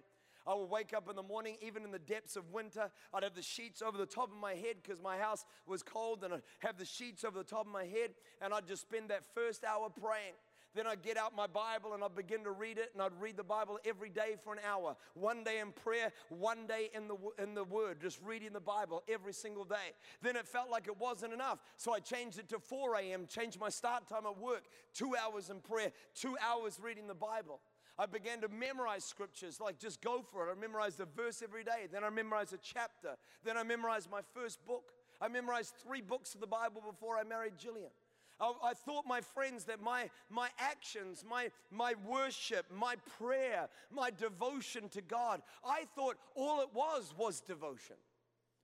I 0.48 0.56
would 0.56 0.70
wake 0.70 0.94
up 0.96 1.08
in 1.08 1.16
the 1.16 1.24
morning, 1.24 1.58
even 1.62 1.84
in 1.84 1.92
the 1.92 2.00
depths 2.00 2.36
of 2.36 2.52
winter. 2.52 2.90
I'd 3.14 3.24
have 3.24 3.36
the 3.36 3.44
sheets 3.44 3.84
over 3.84 3.98
the 3.98 4.08
top 4.08 4.32
of 4.32 4.38
my 4.38 4.56
head 4.56 4.78
because 4.82 5.00
my 5.02 5.18
house 5.20 5.46
was 5.68 5.84
cold, 5.84 6.24
and 6.24 6.34
I'd 6.34 6.42
have 6.60 6.78
the 6.78 6.86
sheets 6.86 7.24
over 7.24 7.38
the 7.38 7.44
top 7.44 7.68
of 7.68 7.72
my 7.72 7.86
head, 7.86 8.12
and 8.42 8.54
I'd 8.54 8.68
just 8.68 8.82
spend 8.82 9.10
that 9.12 9.24
first 9.36 9.64
hour 9.64 9.90
praying. 9.90 10.34
Then 10.76 10.86
I'd 10.88 11.02
get 11.02 11.18
out 11.18 11.36
my 11.36 11.48
Bible 11.48 11.94
and 11.94 12.04
I'd 12.04 12.16
begin 12.16 12.44
to 12.44 12.52
read 12.52 12.78
it, 12.78 12.92
and 12.94 13.02
I'd 13.02 13.20
read 13.20 13.38
the 13.38 13.44
Bible 13.44 13.80
every 13.86 14.10
day 14.10 14.36
for 14.44 14.54
an 14.54 14.60
hour. 14.68 14.96
One 15.14 15.44
day 15.44 15.60
in 15.60 15.72
prayer, 15.72 16.12
one 16.30 16.68
day 16.68 16.90
in 16.94 17.08
the, 17.08 17.16
in 17.42 17.56
the 17.56 17.64
Word, 17.64 18.02
just 18.02 18.20
reading 18.24 18.54
the 18.54 18.60
Bible 18.60 19.04
every 19.08 19.34
single 19.34 19.66
day. 19.66 19.94
Then 20.22 20.36
it 20.36 20.48
felt 20.48 20.70
like 20.70 20.88
it 20.88 20.98
wasn't 21.00 21.34
enough, 21.34 21.60
so 21.78 21.94
I 21.94 22.00
changed 22.00 22.40
it 22.40 22.50
to 22.50 22.60
4 22.60 22.96
a.m., 22.96 23.26
changed 23.28 23.60
my 23.60 23.70
start 23.70 24.08
time 24.08 24.26
at 24.26 24.38
work, 24.38 24.66
two 24.94 25.16
hours 25.16 25.50
in 25.50 25.60
prayer, 25.60 25.92
two 26.14 26.36
hours 26.42 26.80
reading 26.82 27.08
the 27.08 27.16
Bible. 27.16 27.60
I 27.98 28.06
began 28.06 28.40
to 28.42 28.48
memorize 28.48 29.04
scriptures, 29.04 29.60
like 29.60 29.78
just 29.78 30.02
go 30.02 30.22
for 30.22 30.48
it. 30.48 30.56
I 30.56 30.60
memorized 30.60 31.02
a 31.02 31.06
verse 31.06 31.42
every 31.44 31.66
day. 31.66 31.88
Then 31.92 32.06
I 32.06 32.10
memorized 32.10 32.54
a 32.54 32.58
chapter. 32.58 33.18
Then 33.44 33.58
I 33.58 33.64
memorized 33.64 34.10
my 34.10 34.22
first 34.34 34.66
book. 34.66 34.94
I 35.20 35.28
memorized 35.28 35.74
three 35.86 36.00
books 36.00 36.34
of 36.34 36.40
the 36.40 36.48
Bible 36.48 36.82
before 36.90 37.18
I 37.18 37.26
married 37.26 37.56
Jillian. 37.58 37.92
I, 38.40 38.54
I, 38.64 38.74
thought, 38.74 39.06
my 39.08 39.22
friends, 39.22 39.66
that 39.66 39.82
my, 39.82 40.10
my 40.30 40.50
actions, 40.58 41.26
my, 41.30 41.50
my 41.72 41.94
worship, 42.08 42.66
my 42.76 42.96
prayer, 43.18 43.68
my 43.92 44.12
devotion 44.12 44.90
to 44.90 45.02
God, 45.02 45.42
I 45.64 45.84
thought 45.96 46.18
all 46.36 46.62
it 46.62 46.70
was 46.74 47.14
was 47.18 47.42
devotion. 47.42 47.96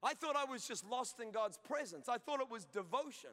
I 0.02 0.14
thought 0.14 0.36
I 0.36 0.46
was 0.46 0.68
just 0.68 0.88
lost 0.88 1.20
in 1.20 1.32
God's 1.32 1.58
presence. 1.58 2.08
I 2.08 2.18
thought 2.18 2.40
it 2.40 2.50
was 2.50 2.66
devotion. 2.66 3.32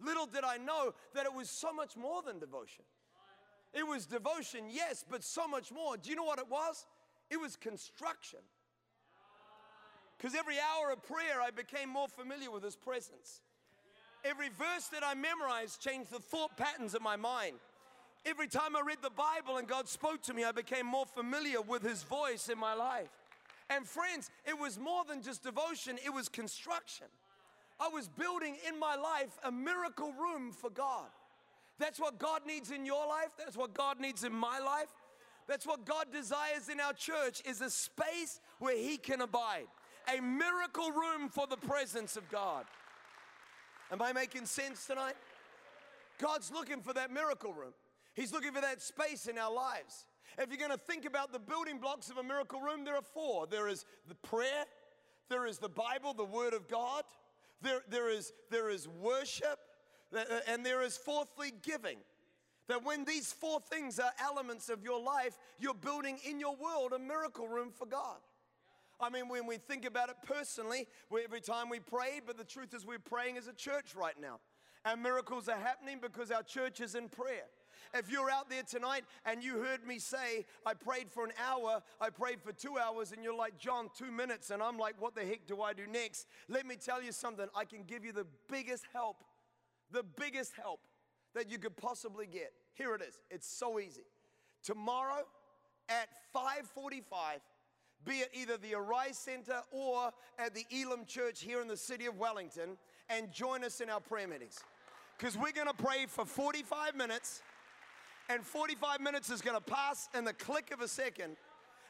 Little 0.00 0.26
did 0.26 0.44
I 0.44 0.56
know 0.58 0.94
that 1.14 1.26
it 1.26 1.34
was 1.34 1.50
so 1.50 1.72
much 1.72 1.96
more 1.96 2.22
than 2.22 2.38
devotion. 2.38 2.84
It 3.72 3.86
was 3.86 4.06
devotion, 4.06 4.64
yes, 4.70 5.04
but 5.08 5.22
so 5.22 5.46
much 5.46 5.70
more. 5.72 5.96
Do 5.96 6.10
you 6.10 6.16
know 6.16 6.24
what 6.24 6.38
it 6.38 6.50
was? 6.50 6.86
It 7.30 7.40
was 7.40 7.56
construction. 7.56 8.40
Because 10.16 10.34
every 10.34 10.56
hour 10.58 10.92
of 10.92 11.02
prayer, 11.02 11.40
I 11.40 11.50
became 11.50 11.88
more 11.88 12.08
familiar 12.08 12.50
with 12.50 12.62
His 12.62 12.76
presence. 12.76 13.40
Every 14.24 14.48
verse 14.48 14.86
that 14.92 15.02
I 15.04 15.14
memorized 15.14 15.80
changed 15.80 16.10
the 16.10 16.18
thought 16.18 16.56
patterns 16.56 16.94
of 16.94 17.02
my 17.02 17.16
mind. 17.16 17.56
Every 18.26 18.48
time 18.48 18.76
I 18.76 18.82
read 18.86 18.98
the 19.02 19.10
Bible 19.10 19.56
and 19.56 19.66
God 19.66 19.88
spoke 19.88 20.22
to 20.24 20.34
me, 20.34 20.44
I 20.44 20.52
became 20.52 20.84
more 20.84 21.06
familiar 21.06 21.62
with 21.62 21.82
His 21.82 22.02
voice 22.02 22.48
in 22.48 22.58
my 22.58 22.74
life. 22.74 23.08
And 23.70 23.86
friends, 23.86 24.30
it 24.46 24.58
was 24.58 24.78
more 24.78 25.04
than 25.08 25.22
just 25.22 25.42
devotion, 25.42 25.98
it 26.04 26.12
was 26.12 26.28
construction. 26.28 27.06
I 27.78 27.88
was 27.88 28.08
building 28.08 28.56
in 28.68 28.78
my 28.78 28.96
life 28.96 29.38
a 29.42 29.50
miracle 29.50 30.12
room 30.12 30.52
for 30.52 30.68
God. 30.68 31.06
That's 31.78 31.98
what 31.98 32.18
God 32.18 32.42
needs 32.46 32.70
in 32.70 32.84
your 32.84 33.08
life. 33.08 33.30
That's 33.38 33.56
what 33.56 33.72
God 33.72 34.00
needs 34.00 34.22
in 34.22 34.34
my 34.34 34.58
life. 34.58 34.88
That's 35.48 35.66
what 35.66 35.86
God 35.86 36.06
desires 36.12 36.68
in 36.70 36.78
our 36.78 36.92
church 36.92 37.40
is 37.46 37.62
a 37.62 37.70
space 37.70 38.40
where 38.58 38.76
he 38.76 38.98
can 38.98 39.22
abide. 39.22 39.66
A 40.14 40.20
miracle 40.20 40.92
room 40.92 41.30
for 41.30 41.46
the 41.46 41.56
presence 41.56 42.16
of 42.16 42.28
God. 42.30 42.66
Am 43.92 44.00
I 44.00 44.12
making 44.12 44.46
sense 44.46 44.86
tonight? 44.86 45.14
God's 46.20 46.52
looking 46.52 46.80
for 46.80 46.92
that 46.92 47.10
miracle 47.10 47.52
room. 47.52 47.72
He's 48.14 48.32
looking 48.32 48.52
for 48.52 48.60
that 48.60 48.82
space 48.82 49.26
in 49.26 49.36
our 49.36 49.52
lives. 49.52 50.04
If 50.38 50.48
you're 50.48 50.58
going 50.58 50.70
to 50.70 50.76
think 50.76 51.04
about 51.04 51.32
the 51.32 51.38
building 51.38 51.78
blocks 51.78 52.08
of 52.08 52.18
a 52.18 52.22
miracle 52.22 52.60
room, 52.60 52.84
there 52.84 52.94
are 52.94 53.02
four. 53.02 53.46
There 53.46 53.68
is 53.68 53.84
the 54.08 54.14
prayer, 54.14 54.64
there 55.28 55.46
is 55.46 55.58
the 55.58 55.68
Bible, 55.68 56.14
the 56.14 56.24
Word 56.24 56.54
of 56.54 56.68
God, 56.68 57.02
there, 57.62 57.80
there, 57.88 58.08
is, 58.10 58.32
there 58.50 58.70
is 58.70 58.86
worship, 58.86 59.58
uh, 60.16 60.22
and 60.46 60.64
there 60.64 60.82
is 60.82 60.96
fourthly, 60.96 61.52
giving. 61.62 61.98
That 62.68 62.84
when 62.84 63.04
these 63.04 63.32
four 63.32 63.60
things 63.60 63.98
are 63.98 64.12
elements 64.22 64.68
of 64.68 64.84
your 64.84 65.02
life, 65.02 65.36
you're 65.58 65.74
building 65.74 66.18
in 66.28 66.38
your 66.38 66.54
world 66.56 66.92
a 66.92 66.98
miracle 66.98 67.48
room 67.48 67.70
for 67.76 67.86
God. 67.86 68.18
I 69.00 69.10
mean, 69.10 69.28
when 69.28 69.46
we 69.46 69.56
think 69.56 69.84
about 69.84 70.08
it 70.10 70.16
personally, 70.24 70.86
every 71.24 71.40
time 71.40 71.68
we 71.68 71.80
pray, 71.80 72.20
but 72.24 72.36
the 72.36 72.44
truth 72.44 72.74
is 72.74 72.84
we're 72.84 72.98
praying 72.98 73.38
as 73.38 73.48
a 73.48 73.52
church 73.52 73.94
right 73.94 74.18
now. 74.20 74.40
And 74.84 75.02
miracles 75.02 75.48
are 75.48 75.58
happening 75.58 75.98
because 76.00 76.30
our 76.30 76.42
church 76.42 76.80
is 76.80 76.94
in 76.94 77.08
prayer. 77.08 77.44
If 77.92 78.10
you're 78.10 78.30
out 78.30 78.48
there 78.48 78.62
tonight 78.62 79.04
and 79.24 79.42
you 79.42 79.58
heard 79.58 79.86
me 79.86 79.98
say, 79.98 80.46
I 80.64 80.74
prayed 80.74 81.10
for 81.10 81.24
an 81.24 81.32
hour, 81.44 81.82
I 82.00 82.10
prayed 82.10 82.40
for 82.40 82.52
two 82.52 82.78
hours, 82.78 83.12
and 83.12 83.24
you're 83.24 83.34
like, 83.34 83.58
John, 83.58 83.88
two 83.96 84.12
minutes, 84.12 84.50
and 84.50 84.62
I'm 84.62 84.78
like, 84.78 84.94
what 84.98 85.14
the 85.14 85.24
heck 85.24 85.46
do 85.46 85.60
I 85.60 85.72
do 85.72 85.86
next? 85.86 86.26
Let 86.48 86.66
me 86.66 86.76
tell 86.76 87.02
you 87.02 87.12
something. 87.12 87.46
I 87.54 87.64
can 87.64 87.82
give 87.82 88.04
you 88.04 88.12
the 88.12 88.26
biggest 88.48 88.84
help 88.92 89.16
the 89.92 90.02
biggest 90.02 90.52
help 90.54 90.80
that 91.34 91.50
you 91.50 91.58
could 91.58 91.76
possibly 91.76 92.26
get. 92.26 92.52
Here 92.74 92.94
it 92.94 93.02
is. 93.02 93.20
It's 93.30 93.48
so 93.48 93.78
easy. 93.78 94.04
Tomorrow 94.62 95.26
at 95.88 96.08
5:45 96.34 97.40
be 98.04 98.22
at 98.22 98.28
either 98.32 98.56
the 98.56 98.74
Arise 98.74 99.18
Center 99.18 99.62
or 99.70 100.10
at 100.38 100.54
the 100.54 100.64
Elam 100.72 101.04
Church 101.06 101.42
here 101.42 101.60
in 101.60 101.68
the 101.68 101.76
city 101.76 102.06
of 102.06 102.16
Wellington 102.18 102.76
and 103.08 103.32
join 103.32 103.64
us 103.64 103.80
in 103.80 103.90
our 103.90 104.00
prayer 104.00 104.28
meetings. 104.28 104.58
Because 105.18 105.36
we're 105.36 105.52
going 105.52 105.66
to 105.66 105.74
pray 105.74 106.06
for 106.06 106.24
45 106.24 106.96
minutes, 106.96 107.42
and 108.30 108.44
45 108.44 109.00
minutes 109.00 109.28
is 109.28 109.42
going 109.42 109.56
to 109.56 109.62
pass 109.62 110.08
in 110.16 110.24
the 110.24 110.32
click 110.32 110.70
of 110.72 110.80
a 110.80 110.88
second. 110.88 111.36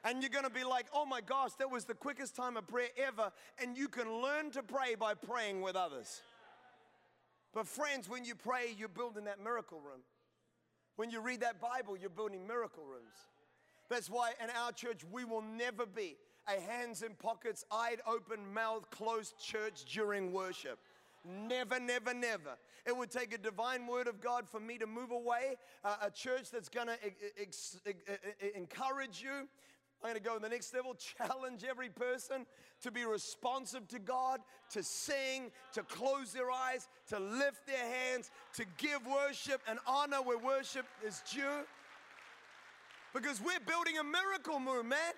And 0.03 0.23
you're 0.23 0.31
going 0.31 0.45
to 0.45 0.51
be 0.51 0.65
like, 0.65 0.87
oh 0.95 1.05
my 1.05 1.21
gosh, 1.21 1.53
that 1.59 1.71
was 1.71 1.85
the 1.85 1.95
quickest 1.95 2.35
time 2.35 2.57
of 2.57 2.67
prayer 2.67 2.89
ever. 2.97 3.31
And 3.63 3.77
you 3.77 3.89
can 3.89 4.11
learn 4.23 4.51
to 4.53 4.63
pray 4.63 4.95
by 4.95 5.15
praying 5.15 5.61
with 5.61 5.77
others. 5.77 6.23
But, 7.53 7.67
friends, 7.67 8.09
when 8.09 8.25
you 8.25 8.35
pray, 8.35 8.75
you're 8.79 8.89
building 8.89 9.25
that 9.25 9.43
miracle 9.43 9.81
room. 9.81 10.01
When 10.97 11.11
you 11.11 11.21
read 11.21 11.41
that 11.41 11.61
Bible, 11.61 11.97
you're 11.97 12.09
building 12.09 12.47
miracle 12.47 12.85
rooms. 12.85 13.15
That's 13.91 14.09
why 14.09 14.33
in 14.43 14.49
our 14.51 14.73
church, 14.73 15.03
we 15.11 15.25
will 15.25 15.43
never 15.43 15.85
be 15.85 16.17
a 16.49 16.61
hands 16.61 17.03
in 17.03 17.15
pockets, 17.15 17.65
eyed 17.71 18.01
open, 18.07 18.55
mouth 18.55 18.89
closed 18.91 19.39
church 19.39 19.85
during 19.93 20.33
worship. 20.33 20.79
Never, 21.25 21.79
never, 21.79 22.15
never. 22.15 22.57
It 22.87 22.97
would 22.97 23.11
take 23.11 23.35
a 23.35 23.39
divine 23.39 23.87
word 23.87 24.07
of 24.07 24.23
God 24.23 24.49
for 24.49 24.59
me 24.59 24.79
to 24.79 24.87
move 24.87 25.11
away, 25.11 25.57
uh, 25.85 25.97
a 26.03 26.11
church 26.11 26.51
that's 26.51 26.71
gonna 26.71 26.97
ex- 27.05 27.79
ex- 27.85 28.07
encourage 28.55 29.21
you, 29.23 29.49
I'm 30.03 30.13
going 30.13 30.23
to 30.23 30.27
go 30.27 30.37
to 30.37 30.41
the 30.41 30.49
next 30.49 30.75
level, 30.75 30.95
challenge 31.19 31.63
every 31.69 31.91
person 31.91 32.47
to 32.83 32.91
be 32.91 33.05
responsive 33.05 33.87
to 33.89 33.99
God, 33.99 34.41
to 34.71 34.83
sing, 34.83 35.51
to 35.75 35.83
close 35.83 36.33
their 36.33 36.51
eyes, 36.51 36.89
to 37.09 37.19
lift 37.19 37.67
their 37.67 37.77
hands, 37.77 38.31
to 38.55 38.65
give 38.79 39.01
worship 39.07 39.61
and 39.69 39.79
honor 39.87 40.23
where 40.23 40.39
worship 40.39 40.87
is 41.07 41.23
due. 41.31 41.67
Because 43.15 43.41
we're 43.41 43.61
building 43.61 43.99
a 43.99 44.05
miracle 44.05 44.59
room, 44.61 44.89
man. 44.89 45.13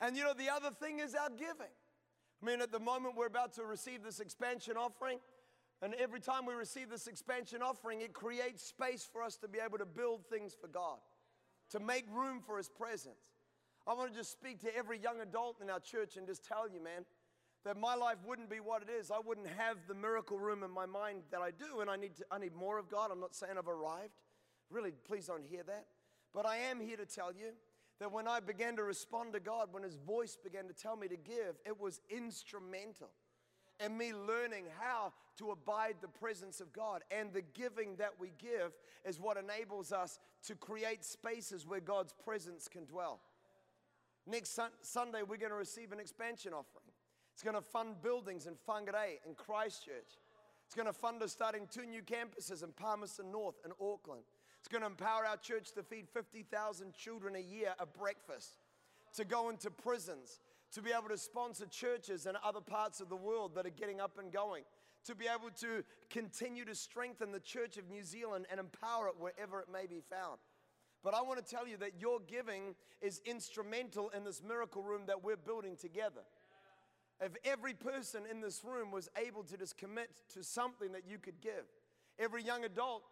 And 0.00 0.16
you 0.16 0.24
know, 0.24 0.32
the 0.32 0.48
other 0.48 0.70
thing 0.70 1.00
is 1.00 1.14
our 1.14 1.30
giving. 1.30 1.72
I 2.42 2.46
mean, 2.46 2.62
at 2.62 2.72
the 2.72 2.80
moment, 2.80 3.16
we're 3.16 3.26
about 3.26 3.52
to 3.54 3.64
receive 3.64 4.02
this 4.02 4.20
expansion 4.20 4.76
offering. 4.76 5.18
And 5.82 5.94
every 5.94 6.20
time 6.20 6.46
we 6.46 6.54
receive 6.54 6.90
this 6.90 7.06
expansion 7.06 7.62
offering, 7.62 8.00
it 8.00 8.12
creates 8.12 8.62
space 8.64 9.08
for 9.10 9.22
us 9.22 9.36
to 9.36 9.48
be 9.48 9.58
able 9.64 9.78
to 9.78 9.86
build 9.86 10.26
things 10.26 10.56
for 10.58 10.68
God 10.68 10.98
to 11.70 11.80
make 11.80 12.04
room 12.12 12.40
for 12.44 12.58
His 12.58 12.68
presence. 12.68 13.20
I 13.86 13.94
want 13.94 14.12
to 14.12 14.16
just 14.16 14.32
speak 14.32 14.60
to 14.60 14.76
every 14.76 14.98
young 14.98 15.20
adult 15.20 15.60
in 15.62 15.70
our 15.70 15.80
church 15.80 16.16
and 16.16 16.26
just 16.26 16.44
tell 16.44 16.68
you, 16.68 16.82
man, 16.82 17.04
that 17.64 17.76
my 17.76 17.94
life 17.94 18.18
wouldn't 18.26 18.50
be 18.50 18.60
what 18.60 18.82
it 18.82 18.88
is. 18.90 19.10
I 19.10 19.18
wouldn't 19.24 19.46
have 19.46 19.76
the 19.88 19.94
miracle 19.94 20.38
room 20.38 20.62
in 20.62 20.70
my 20.70 20.86
mind 20.86 21.22
that 21.30 21.40
I 21.40 21.50
do, 21.50 21.80
and 21.80 21.90
I 21.90 21.96
need, 21.96 22.16
to, 22.16 22.24
I 22.30 22.38
need 22.38 22.54
more 22.54 22.78
of 22.78 22.90
God. 22.90 23.10
I'm 23.10 23.20
not 23.20 23.34
saying 23.34 23.54
I've 23.58 23.68
arrived. 23.68 24.12
Really, 24.70 24.92
please 25.06 25.26
don't 25.26 25.44
hear 25.44 25.62
that. 25.64 25.86
But 26.34 26.46
I 26.46 26.56
am 26.56 26.80
here 26.80 26.96
to 26.96 27.06
tell 27.06 27.32
you 27.32 27.52
that 27.98 28.12
when 28.12 28.26
I 28.26 28.40
began 28.40 28.76
to 28.76 28.82
respond 28.82 29.32
to 29.34 29.40
God, 29.40 29.68
when 29.72 29.82
His 29.82 29.96
voice 29.96 30.36
began 30.42 30.66
to 30.68 30.72
tell 30.72 30.96
me 30.96 31.08
to 31.08 31.16
give, 31.16 31.56
it 31.66 31.78
was 31.78 32.00
instrumental 32.08 33.10
in 33.84 33.96
me 33.96 34.12
learning 34.12 34.64
how 34.78 35.12
to 35.38 35.50
abide 35.50 35.96
the 36.00 36.08
presence 36.08 36.60
of 36.60 36.72
God. 36.72 37.02
And 37.10 37.32
the 37.32 37.42
giving 37.42 37.96
that 37.96 38.12
we 38.18 38.32
give 38.38 38.72
is 39.06 39.18
what 39.18 39.36
enables 39.36 39.92
us 39.92 40.18
to 40.46 40.54
create 40.54 41.04
spaces 41.04 41.66
where 41.66 41.80
God's 41.80 42.12
presence 42.12 42.68
can 42.68 42.84
dwell. 42.84 43.20
Next 44.26 44.50
sun- 44.50 44.70
Sunday, 44.82 45.22
we're 45.22 45.38
going 45.38 45.50
to 45.50 45.56
receive 45.56 45.92
an 45.92 46.00
expansion 46.00 46.52
offering. 46.52 46.84
It's 47.32 47.42
going 47.42 47.56
to 47.56 47.62
fund 47.62 48.02
buildings 48.02 48.46
in 48.46 48.54
Whangarei 48.68 49.18
and 49.26 49.36
Christchurch. 49.36 50.18
It's 50.66 50.74
going 50.74 50.86
to 50.86 50.92
fund 50.92 51.22
us 51.22 51.32
starting 51.32 51.66
two 51.70 51.86
new 51.86 52.02
campuses 52.02 52.62
in 52.62 52.72
Palmerston 52.72 53.32
North 53.32 53.56
and 53.64 53.72
Auckland. 53.80 54.22
It's 54.60 54.68
going 54.68 54.82
to 54.82 54.86
empower 54.86 55.24
our 55.24 55.38
church 55.38 55.72
to 55.72 55.82
feed 55.82 56.06
50,000 56.12 56.92
children 56.94 57.34
a 57.34 57.40
year 57.40 57.74
a 57.78 57.86
breakfast, 57.86 58.58
to 59.14 59.24
go 59.24 59.48
into 59.48 59.70
prisons, 59.70 60.38
to 60.72 60.82
be 60.82 60.90
able 60.90 61.08
to 61.08 61.16
sponsor 61.16 61.64
churches 61.66 62.26
in 62.26 62.34
other 62.44 62.60
parts 62.60 63.00
of 63.00 63.08
the 63.08 63.16
world 63.16 63.54
that 63.54 63.66
are 63.66 63.70
getting 63.70 64.00
up 64.00 64.18
and 64.18 64.30
going, 64.30 64.64
to 65.06 65.14
be 65.14 65.24
able 65.24 65.50
to 65.60 65.82
continue 66.10 66.66
to 66.66 66.74
strengthen 66.74 67.32
the 67.32 67.40
Church 67.40 67.78
of 67.78 67.88
New 67.88 68.04
Zealand 68.04 68.46
and 68.50 68.60
empower 68.60 69.08
it 69.08 69.14
wherever 69.18 69.60
it 69.60 69.68
may 69.72 69.86
be 69.86 70.02
found. 70.10 70.38
But 71.02 71.14
I 71.14 71.22
want 71.22 71.44
to 71.44 71.50
tell 71.50 71.66
you 71.66 71.78
that 71.78 71.98
your 71.98 72.20
giving 72.20 72.74
is 73.00 73.22
instrumental 73.24 74.10
in 74.10 74.24
this 74.24 74.42
miracle 74.46 74.82
room 74.82 75.04
that 75.06 75.24
we're 75.24 75.36
building 75.36 75.74
together. 75.74 76.20
If 77.18 77.32
every 77.44 77.72
person 77.72 78.24
in 78.30 78.42
this 78.42 78.62
room 78.62 78.90
was 78.90 79.08
able 79.16 79.42
to 79.44 79.56
just 79.56 79.78
commit 79.78 80.10
to 80.34 80.44
something 80.44 80.92
that 80.92 81.02
you 81.08 81.16
could 81.16 81.40
give, 81.40 81.64
every 82.18 82.42
young 82.42 82.64
adult 82.64 83.04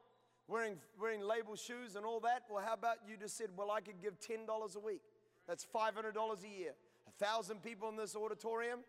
wearing, 0.49 0.77
wearing 1.01 1.21
label 1.21 1.55
shoes 1.55 1.95
and 1.95 2.05
all 2.05 2.21
that, 2.21 2.43
well, 2.51 2.65
how 2.65 2.75
about 2.75 2.97
you 3.07 3.17
just 3.17 3.37
said, 3.37 3.49
well, 3.57 3.71
I 3.71 3.81
could 3.81 4.01
give 4.03 4.19
$10 4.19 4.77
a 4.77 4.79
week? 4.81 5.03
That's 5.47 5.67
$500 5.75 5.95
a 5.95 6.49
year. 6.49 6.73
A 7.07 7.25
thousand 7.25 7.63
people 7.63 7.89
in 7.89 7.97
this 7.97 8.17
auditorium, 8.17 8.81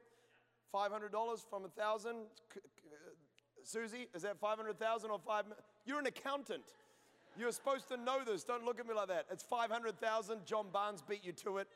$500 0.74 1.12
from 1.50 1.66
a 1.66 1.70
thousand. 1.70 2.16
Uh, 2.56 2.60
Susie, 3.64 4.08
is 4.16 4.24
that 4.24 4.40
500,000 4.40 5.12
or 5.12 5.20
five? 5.20 5.46
You're 5.86 6.00
an 6.00 6.08
accountant. 6.08 6.64
You're 7.38 7.52
supposed 7.52 7.88
to 7.90 7.98
know 7.98 8.20
this. 8.26 8.44
Don't 8.44 8.66
look 8.66 8.80
at 8.80 8.88
me 8.88 8.94
like 8.94 9.08
that. 9.10 9.26
It's 9.32 9.44
500,000. 9.44 10.46
John 10.46 10.68
Barnes 10.72 11.02
beat 11.08 11.24
you 11.24 11.32
to 11.34 11.58
it. 11.60 11.68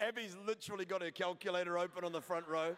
Abby's 0.00 0.36
literally 0.46 0.84
got 0.84 1.02
her 1.02 1.10
calculator 1.10 1.78
open 1.78 2.04
on 2.04 2.12
the 2.12 2.20
front 2.20 2.46
row. 2.46 2.76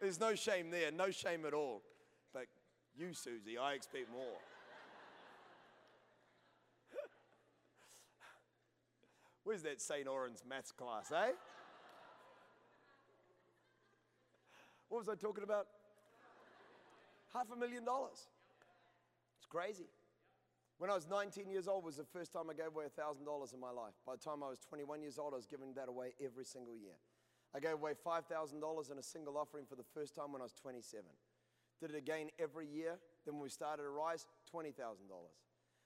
There's 0.00 0.20
no 0.20 0.34
shame 0.34 0.70
there, 0.70 0.90
no 0.90 1.10
shame 1.10 1.44
at 1.44 1.52
all. 1.52 1.82
You, 2.98 3.14
Susie, 3.14 3.56
I 3.56 3.74
expect 3.74 4.10
more. 4.10 4.40
Where's 9.44 9.62
that 9.62 9.80
St. 9.80 10.08
Oran's 10.08 10.42
maths 10.48 10.72
class, 10.72 11.12
eh? 11.12 11.30
What 14.88 14.98
was 14.98 15.08
I 15.08 15.14
talking 15.14 15.44
about? 15.44 15.68
Half 17.32 17.52
a 17.54 17.56
million 17.56 17.84
dollars. 17.84 18.26
It's 19.38 19.46
crazy. 19.46 19.86
When 20.78 20.90
I 20.90 20.94
was 20.94 21.06
19 21.08 21.50
years 21.50 21.68
old 21.68 21.84
was 21.84 21.98
the 21.98 22.04
first 22.04 22.32
time 22.32 22.50
I 22.50 22.54
gave 22.54 22.74
away 22.74 22.86
$1,000 22.98 23.54
in 23.54 23.60
my 23.60 23.70
life. 23.70 23.94
By 24.04 24.14
the 24.16 24.22
time 24.22 24.42
I 24.42 24.48
was 24.48 24.58
21 24.68 25.02
years 25.02 25.18
old, 25.18 25.34
I 25.34 25.36
was 25.36 25.46
giving 25.46 25.72
that 25.74 25.88
away 25.88 26.14
every 26.24 26.44
single 26.44 26.74
year. 26.74 26.98
I 27.54 27.60
gave 27.60 27.74
away 27.74 27.92
$5,000 27.94 28.90
in 28.90 28.98
a 28.98 29.02
single 29.02 29.38
offering 29.38 29.66
for 29.66 29.76
the 29.76 29.84
first 29.94 30.16
time 30.16 30.32
when 30.32 30.40
I 30.40 30.44
was 30.44 30.54
27. 30.54 31.04
Did 31.80 31.90
it 31.90 31.96
again 31.96 32.28
every 32.38 32.66
year. 32.66 32.98
Then 33.24 33.34
when 33.34 33.42
we 33.44 33.50
started 33.50 33.82
to 33.82 33.90
rise, 33.90 34.26
$20,000 34.52 34.74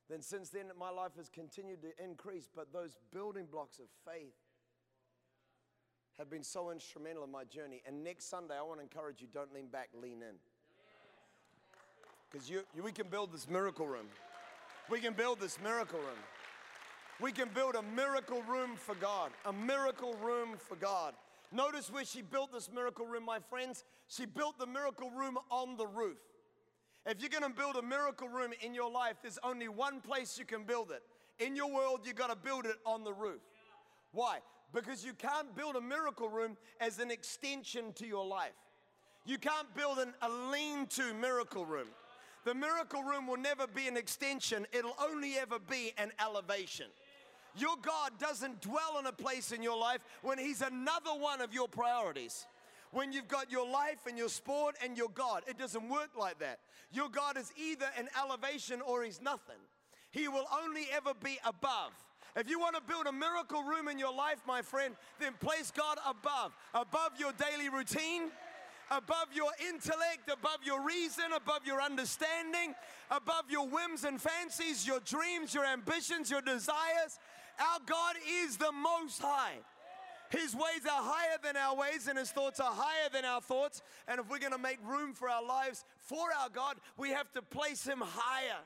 then 0.08 0.20
since 0.20 0.50
then 0.50 0.66
my 0.78 0.90
life 0.90 1.12
has 1.16 1.30
continued 1.30 1.80
to 1.82 2.04
increase. 2.04 2.48
But 2.54 2.72
those 2.72 2.96
building 3.12 3.46
blocks 3.50 3.78
of 3.78 3.86
faith 4.06 4.34
have 6.18 6.28
been 6.28 6.44
so 6.44 6.70
instrumental 6.70 7.24
in 7.24 7.30
my 7.30 7.44
journey. 7.44 7.82
And 7.86 8.04
next 8.04 8.28
Sunday, 8.28 8.54
I 8.58 8.62
want 8.62 8.78
to 8.78 8.82
encourage 8.82 9.22
you 9.22 9.28
don't 9.32 9.54
lean 9.54 9.68
back, 9.68 9.88
lean 9.94 10.22
in. 10.22 10.36
Because 12.30 12.50
you, 12.50 12.62
you, 12.74 12.82
we 12.82 12.92
can 12.92 13.08
build 13.08 13.32
this 13.32 13.48
miracle 13.48 13.86
room. 13.86 14.06
We 14.90 15.00
can 15.00 15.14
build 15.14 15.40
this 15.40 15.58
miracle 15.62 15.98
room. 15.98 16.18
We 17.20 17.32
can 17.32 17.48
build 17.54 17.74
a 17.74 17.82
miracle 17.82 18.42
room 18.42 18.76
for 18.76 18.94
God, 18.96 19.30
a 19.46 19.52
miracle 19.52 20.14
room 20.22 20.56
for 20.58 20.76
God. 20.76 21.14
Notice 21.52 21.90
where 21.90 22.04
she 22.04 22.22
built 22.22 22.52
this 22.52 22.70
miracle 22.72 23.06
room, 23.06 23.24
my 23.24 23.38
friends. 23.38 23.84
She 24.14 24.26
built 24.26 24.58
the 24.58 24.66
miracle 24.66 25.10
room 25.10 25.38
on 25.50 25.76
the 25.78 25.86
roof. 25.86 26.18
If 27.06 27.22
you're 27.22 27.40
to 27.40 27.48
build 27.48 27.76
a 27.76 27.82
miracle 27.82 28.28
room 28.28 28.52
in 28.60 28.74
your 28.74 28.90
life, 28.90 29.16
there's 29.22 29.38
only 29.42 29.68
one 29.68 30.02
place 30.02 30.38
you 30.38 30.44
can 30.44 30.64
build 30.64 30.90
it. 30.90 31.02
In 31.42 31.56
your 31.56 31.72
world, 31.72 32.00
you 32.04 32.12
got 32.12 32.28
to 32.28 32.36
build 32.36 32.66
it 32.66 32.76
on 32.84 33.04
the 33.04 33.12
roof. 33.12 33.40
Why? 34.12 34.40
Because 34.74 35.02
you 35.02 35.14
can't 35.14 35.56
build 35.56 35.76
a 35.76 35.80
miracle 35.80 36.28
room 36.28 36.58
as 36.78 36.98
an 36.98 37.10
extension 37.10 37.94
to 37.94 38.06
your 38.06 38.26
life. 38.26 38.52
You 39.24 39.38
can't 39.38 39.74
build 39.74 39.98
an, 39.98 40.12
a 40.20 40.28
lean 40.28 40.86
to 40.88 41.14
miracle 41.14 41.64
room. 41.64 41.88
The 42.44 42.54
miracle 42.54 43.02
room 43.02 43.26
will 43.26 43.38
never 43.38 43.66
be 43.66 43.88
an 43.88 43.96
extension, 43.96 44.66
it'll 44.72 44.96
only 45.02 45.38
ever 45.38 45.58
be 45.58 45.94
an 45.96 46.12
elevation. 46.20 46.86
Your 47.56 47.76
God 47.80 48.12
doesn't 48.18 48.60
dwell 48.60 48.98
in 48.98 49.06
a 49.06 49.12
place 49.12 49.52
in 49.52 49.62
your 49.62 49.78
life 49.78 50.00
when 50.20 50.38
He's 50.38 50.60
another 50.60 51.12
one 51.18 51.40
of 51.40 51.54
your 51.54 51.68
priorities 51.68 52.46
when 52.92 53.12
you've 53.12 53.28
got 53.28 53.50
your 53.50 53.68
life 53.68 54.06
and 54.06 54.16
your 54.16 54.28
sport 54.28 54.76
and 54.84 54.96
your 54.96 55.08
God. 55.08 55.42
It 55.48 55.58
doesn't 55.58 55.88
work 55.88 56.10
like 56.16 56.38
that. 56.38 56.60
Your 56.92 57.08
God 57.08 57.36
is 57.36 57.52
either 57.56 57.86
an 57.98 58.08
elevation 58.22 58.80
or 58.80 59.02
he's 59.02 59.20
nothing. 59.20 59.56
He 60.10 60.28
will 60.28 60.46
only 60.62 60.86
ever 60.94 61.12
be 61.14 61.38
above. 61.44 61.92
If 62.36 62.48
you 62.48 62.60
want 62.60 62.76
to 62.76 62.82
build 62.82 63.06
a 63.06 63.12
miracle 63.12 63.62
room 63.62 63.88
in 63.88 63.98
your 63.98 64.14
life, 64.14 64.42
my 64.46 64.62
friend, 64.62 64.94
then 65.18 65.32
place 65.40 65.70
God 65.70 65.98
above, 66.06 66.52
above 66.74 67.12
your 67.18 67.32
daily 67.32 67.68
routine, 67.68 68.30
above 68.90 69.28
your 69.34 69.50
intellect, 69.68 70.30
above 70.30 70.58
your 70.64 70.86
reason, 70.86 71.24
above 71.34 71.66
your 71.66 71.80
understanding, 71.80 72.74
above 73.10 73.44
your 73.50 73.66
whims 73.68 74.04
and 74.04 74.20
fancies, 74.20 74.86
your 74.86 75.00
dreams, 75.00 75.54
your 75.54 75.64
ambitions, 75.64 76.30
your 76.30 76.42
desires. 76.42 77.18
Our 77.58 77.80
God 77.86 78.16
is 78.44 78.56
the 78.56 78.72
most 78.72 79.20
high. 79.20 79.58
His 80.32 80.54
ways 80.54 80.86
are 80.86 81.02
higher 81.02 81.36
than 81.42 81.58
our 81.58 81.76
ways, 81.76 82.08
and 82.08 82.18
His 82.18 82.30
thoughts 82.30 82.58
are 82.58 82.72
higher 82.72 83.10
than 83.12 83.26
our 83.26 83.42
thoughts. 83.42 83.82
And 84.08 84.18
if 84.18 84.30
we're 84.30 84.38
going 84.38 84.52
to 84.52 84.58
make 84.58 84.78
room 84.82 85.12
for 85.12 85.28
our 85.28 85.44
lives 85.44 85.84
for 85.98 86.28
our 86.40 86.48
God, 86.48 86.76
we 86.96 87.10
have 87.10 87.30
to 87.32 87.42
place 87.42 87.86
Him 87.86 88.02
higher. 88.02 88.60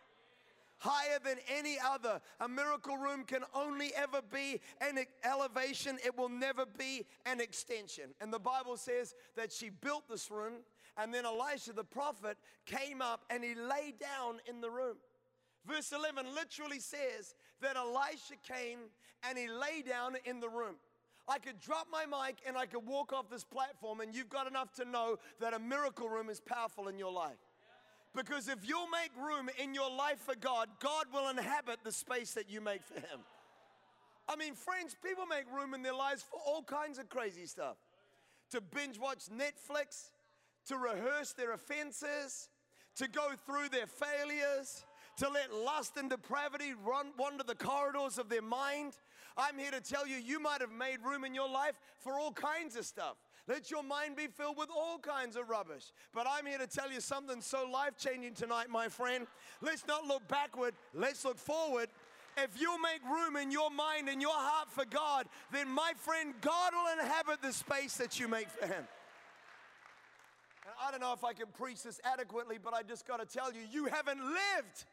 Higher 0.79 1.19
than 1.25 1.39
any 1.51 1.79
other. 1.85 2.21
A 2.39 2.49
miracle 2.49 2.97
room 2.97 3.25
can 3.25 3.41
only 3.53 3.93
ever 3.97 4.21
be 4.33 4.61
an 4.81 4.99
elevation, 5.25 5.99
it 6.05 6.17
will 6.17 6.29
never 6.29 6.67
be 6.67 7.05
an 7.25 7.41
extension. 7.41 8.11
And 8.21 8.33
the 8.33 8.39
Bible 8.39 8.77
says 8.77 9.15
that 9.37 9.51
she 9.51 9.71
built 9.71 10.09
this 10.09 10.31
room, 10.31 10.53
and 10.97 11.13
then 11.13 11.25
Elisha 11.25 11.73
the 11.73 11.83
prophet 11.83 12.37
came 12.65 13.03
up 13.03 13.25
and 13.29 13.43
he 13.43 13.55
lay 13.55 13.93
down 13.99 14.39
in 14.49 14.61
the 14.61 14.71
room. 14.71 14.97
Verse 15.67 15.93
11 15.93 16.27
literally 16.35 16.79
says 16.79 17.35
that 17.61 17.77
Elisha 17.77 18.35
came 18.47 18.79
and 19.29 19.37
he 19.37 19.49
lay 19.49 19.83
down 19.83 20.17
in 20.25 20.41
the 20.41 20.49
room. 20.49 20.77
I 21.29 21.39
could 21.39 21.61
drop 21.61 21.89
my 21.91 22.07
mic 22.07 22.37
and 22.47 22.57
I 22.57 22.67
could 22.67 22.87
walk 22.87 23.13
off 23.13 23.29
this 23.31 23.45
platform, 23.45 24.01
and 24.01 24.15
you've 24.15 24.29
got 24.29 24.47
enough 24.47 24.73
to 24.75 24.85
know 24.85 25.17
that 25.41 25.55
a 25.55 25.59
miracle 25.59 26.09
room 26.09 26.31
is 26.31 26.41
powerful 26.41 26.89
in 26.89 26.99
your 26.99 27.13
life. 27.13 27.39
Because 28.15 28.49
if 28.49 28.67
you'll 28.67 28.89
make 28.89 29.11
room 29.23 29.51
in 29.59 29.75
your 29.75 29.91
life 29.91 30.21
for 30.25 30.35
God, 30.35 30.69
God 30.81 31.07
will 31.13 31.29
inhabit 31.29 31.81
the 31.85 31.93
space 31.93 32.33
that 32.35 32.49
you 32.49 32.61
make 32.61 32.83
for 32.85 32.95
Him. 32.95 33.21
I 34.29 34.37
mean, 34.37 34.55
friends, 34.55 34.97
people 35.05 35.27
make 35.27 35.45
room 35.55 35.75
in 35.75 35.83
their 35.83 35.95
lives 35.95 36.23
for 36.23 36.41
all 36.45 36.63
kinds 36.63 36.99
of 36.99 37.09
crazy 37.09 37.47
stuff 37.47 37.77
to 38.51 38.61
binge 38.61 38.99
watch 38.99 39.25
Netflix, 39.27 40.11
to 40.67 40.77
rehearse 40.77 41.33
their 41.33 41.53
offenses, 41.53 42.49
to 42.97 43.09
go 43.09 43.31
through 43.45 43.69
their 43.69 43.87
failures, 43.87 44.85
to 45.19 45.29
let 45.29 45.53
lust 45.53 45.97
and 45.97 46.11
depravity 46.11 46.73
run 46.85 47.09
wander 47.19 47.45
the 47.45 47.55
corridors 47.55 48.19
of 48.19 48.29
their 48.29 48.43
mind. 48.43 48.95
I'm 49.37 49.59
here 49.59 49.71
to 49.71 49.81
tell 49.81 50.07
you, 50.07 50.17
you 50.17 50.41
might 50.41 50.61
have 50.61 50.73
made 50.73 50.99
room 51.05 51.25
in 51.25 51.35
your 51.35 51.49
life 51.49 51.75
for 51.99 52.15
all 52.19 52.33
kinds 52.33 52.77
of 52.77 52.87
stuff. 52.87 53.17
Let 53.49 53.71
your 53.71 53.83
mind 53.83 54.17
be 54.17 54.27
filled 54.27 54.57
with 54.57 54.71
all 54.75 54.99
kinds 54.99 55.37
of 55.37 55.49
rubbish. 55.49 55.85
But 56.13 56.27
I'm 56.29 56.47
here 56.47 56.59
to 56.59 56.67
tell 56.67 56.91
you 56.91 57.01
something 57.01 57.41
so 57.41 57.69
life 57.71 57.93
changing 57.97 58.35
tonight, 58.35 58.71
my 58.71 58.89
friend. 58.89 59.27
Let's 59.61 59.87
not 59.87 60.05
look 60.07 60.27
backward, 60.27 60.75
let's 60.95 61.25
look 61.25 61.39
forward. 61.39 61.89
If 62.39 62.61
you 62.61 62.77
make 62.83 63.03
room 63.05 63.37
in 63.37 63.51
your 63.51 63.71
mind 63.71 64.09
and 64.09 64.21
your 64.21 64.35
heart 64.35 64.71
for 64.71 64.85
God, 64.85 65.27
then 65.53 65.69
my 65.69 65.93
friend, 65.97 66.35
God 66.41 66.73
will 66.75 67.03
inhabit 67.03 67.41
the 67.41 67.53
space 67.53 67.97
that 67.97 68.21
you 68.21 68.29
make 68.29 68.51
for 68.51 68.67
Him. 68.67 68.87
And 70.65 70.75
I 70.83 70.91
don't 70.91 71.01
know 71.01 71.15
if 71.15 71.25
I 71.25 71.33
can 71.33 71.47
preach 71.47 71.83
this 71.83 72.01
adequately, 72.05 72.59
but 72.63 72.75
I 72.75 72.83
just 72.83 73.07
got 73.07 73.21
to 73.21 73.27
tell 73.27 73.53
you, 73.53 73.61
you 73.73 73.87
haven't 73.87 74.21
lived 74.21 74.85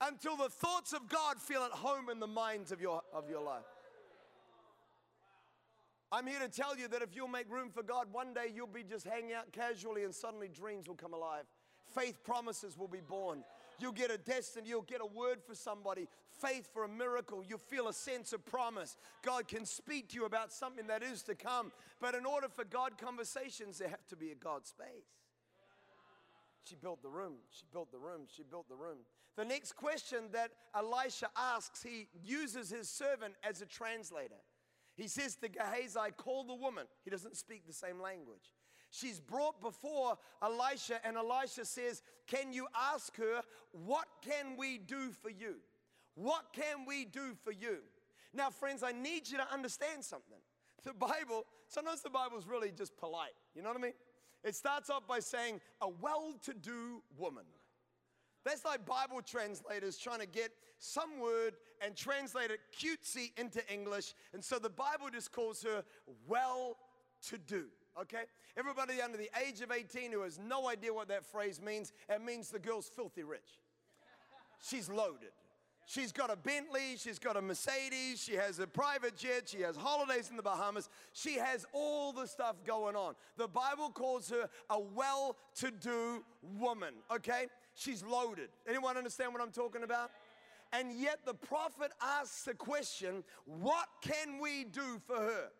until 0.00 0.36
the 0.36 0.48
thoughts 0.48 0.92
of 0.92 1.08
God 1.08 1.38
feel 1.38 1.62
at 1.62 1.70
home 1.70 2.08
in 2.10 2.18
the 2.18 2.26
minds 2.26 2.72
of 2.72 2.80
your, 2.80 3.02
of 3.12 3.28
your 3.28 3.42
life. 3.42 3.64
I'm 6.10 6.26
here 6.26 6.40
to 6.40 6.48
tell 6.48 6.76
you 6.76 6.88
that 6.88 7.02
if 7.02 7.14
you'll 7.14 7.28
make 7.28 7.50
room 7.50 7.70
for 7.70 7.82
God, 7.82 8.06
one 8.12 8.32
day 8.32 8.50
you'll 8.54 8.66
be 8.66 8.82
just 8.82 9.06
hanging 9.06 9.34
out 9.34 9.52
casually 9.52 10.04
and 10.04 10.14
suddenly 10.14 10.48
dreams 10.48 10.88
will 10.88 10.94
come 10.94 11.12
alive. 11.12 11.44
Faith 11.94 12.22
promises 12.24 12.78
will 12.78 12.88
be 12.88 13.00
born. 13.00 13.44
You'll 13.78 13.92
get 13.92 14.10
a 14.10 14.18
destiny, 14.18 14.68
you'll 14.68 14.82
get 14.82 15.00
a 15.00 15.06
word 15.06 15.38
for 15.46 15.54
somebody, 15.54 16.08
faith 16.40 16.68
for 16.72 16.84
a 16.84 16.88
miracle. 16.88 17.44
You'll 17.46 17.58
feel 17.58 17.88
a 17.88 17.92
sense 17.92 18.32
of 18.32 18.44
promise. 18.44 18.96
God 19.22 19.48
can 19.48 19.64
speak 19.64 20.08
to 20.08 20.16
you 20.16 20.24
about 20.24 20.50
something 20.50 20.86
that 20.88 21.02
is 21.02 21.22
to 21.24 21.34
come. 21.34 21.72
But 22.00 22.14
in 22.14 22.24
order 22.26 22.48
for 22.48 22.64
God 22.64 22.98
conversations, 22.98 23.78
there 23.78 23.88
have 23.88 24.06
to 24.08 24.16
be 24.16 24.30
a 24.30 24.34
God 24.34 24.66
space. 24.66 24.86
She 26.64 26.74
built 26.74 27.02
the 27.02 27.08
room, 27.08 27.34
she 27.50 27.64
built 27.72 27.92
the 27.92 27.98
room, 27.98 28.22
she 28.34 28.42
built 28.42 28.68
the 28.68 28.76
room. 28.76 28.98
The 29.36 29.44
next 29.44 29.76
question 29.76 30.24
that 30.32 30.50
Elisha 30.74 31.28
asks, 31.36 31.82
he 31.82 32.08
uses 32.24 32.70
his 32.70 32.88
servant 32.88 33.34
as 33.42 33.62
a 33.62 33.66
translator. 33.66 34.34
He 34.98 35.06
says 35.06 35.36
to 35.36 35.48
Gehazi, 35.48 36.10
Call 36.16 36.42
the 36.42 36.54
woman. 36.54 36.84
He 37.04 37.10
doesn't 37.10 37.36
speak 37.36 37.66
the 37.66 37.72
same 37.72 38.02
language. 38.02 38.52
She's 38.90 39.20
brought 39.20 39.60
before 39.60 40.18
Elisha, 40.42 40.98
and 41.06 41.16
Elisha 41.16 41.64
says, 41.64 42.02
Can 42.26 42.52
you 42.52 42.66
ask 42.92 43.16
her, 43.16 43.42
What 43.70 44.06
can 44.22 44.56
we 44.58 44.76
do 44.76 45.12
for 45.22 45.30
you? 45.30 45.56
What 46.16 46.52
can 46.52 46.84
we 46.84 47.04
do 47.04 47.36
for 47.44 47.52
you? 47.52 47.78
Now, 48.34 48.50
friends, 48.50 48.82
I 48.82 48.90
need 48.90 49.28
you 49.28 49.38
to 49.38 49.52
understand 49.52 50.04
something. 50.04 50.38
The 50.84 50.92
Bible, 50.92 51.44
sometimes 51.68 52.02
the 52.02 52.10
Bible's 52.10 52.46
really 52.46 52.72
just 52.76 52.96
polite. 52.96 53.34
You 53.54 53.62
know 53.62 53.68
what 53.68 53.78
I 53.78 53.82
mean? 53.82 53.92
It 54.42 54.56
starts 54.56 54.90
off 54.90 55.06
by 55.06 55.20
saying, 55.20 55.60
A 55.80 55.88
well 55.88 56.34
to 56.42 56.54
do 56.54 57.02
woman. 57.16 57.44
That's 58.48 58.64
like 58.64 58.86
Bible 58.86 59.20
translators 59.20 59.98
trying 59.98 60.20
to 60.20 60.26
get 60.26 60.52
some 60.78 61.20
word 61.20 61.54
and 61.84 61.94
translate 61.94 62.50
it 62.50 62.60
cutesy 62.74 63.30
into 63.38 63.60
English. 63.70 64.14
And 64.32 64.42
so 64.42 64.58
the 64.58 64.70
Bible 64.70 65.08
just 65.12 65.32
calls 65.32 65.62
her 65.64 65.84
well 66.26 66.78
to 67.28 67.36
do. 67.36 67.66
Okay? 68.00 68.22
Everybody 68.56 69.02
under 69.02 69.18
the 69.18 69.28
age 69.46 69.60
of 69.60 69.70
18 69.70 70.12
who 70.12 70.22
has 70.22 70.38
no 70.38 70.66
idea 70.66 70.94
what 70.94 71.08
that 71.08 71.26
phrase 71.26 71.60
means, 71.60 71.92
it 72.08 72.24
means 72.24 72.48
the 72.48 72.58
girl's 72.58 72.88
filthy 72.88 73.22
rich. 73.22 73.58
She's 74.62 74.88
loaded. 74.88 75.32
She's 75.88 76.12
got 76.12 76.30
a 76.30 76.36
Bentley, 76.36 76.96
she's 76.98 77.18
got 77.18 77.38
a 77.38 77.40
Mercedes, 77.40 78.22
she 78.22 78.34
has 78.34 78.58
a 78.58 78.66
private 78.66 79.16
jet, 79.16 79.48
she 79.48 79.62
has 79.62 79.74
holidays 79.74 80.28
in 80.28 80.36
the 80.36 80.42
Bahamas. 80.42 80.90
She 81.14 81.36
has 81.36 81.64
all 81.72 82.12
the 82.12 82.26
stuff 82.26 82.56
going 82.66 82.94
on. 82.94 83.14
The 83.38 83.48
Bible 83.48 83.88
calls 83.88 84.28
her 84.28 84.50
a 84.68 84.78
well 84.78 85.36
to 85.56 85.70
do 85.70 86.24
woman, 86.58 86.92
okay? 87.10 87.46
She's 87.78 88.02
loaded. 88.02 88.48
Anyone 88.68 88.96
understand 88.96 89.32
what 89.32 89.40
I'm 89.40 89.52
talking 89.52 89.84
about? 89.84 90.10
And 90.72 90.92
yet 90.92 91.20
the 91.24 91.32
prophet 91.32 91.92
asks 92.02 92.42
the 92.42 92.54
question, 92.54 93.22
What 93.44 93.86
can 94.02 94.40
we 94.40 94.64
do 94.64 95.00
for 95.06 95.14
her? 95.14 95.50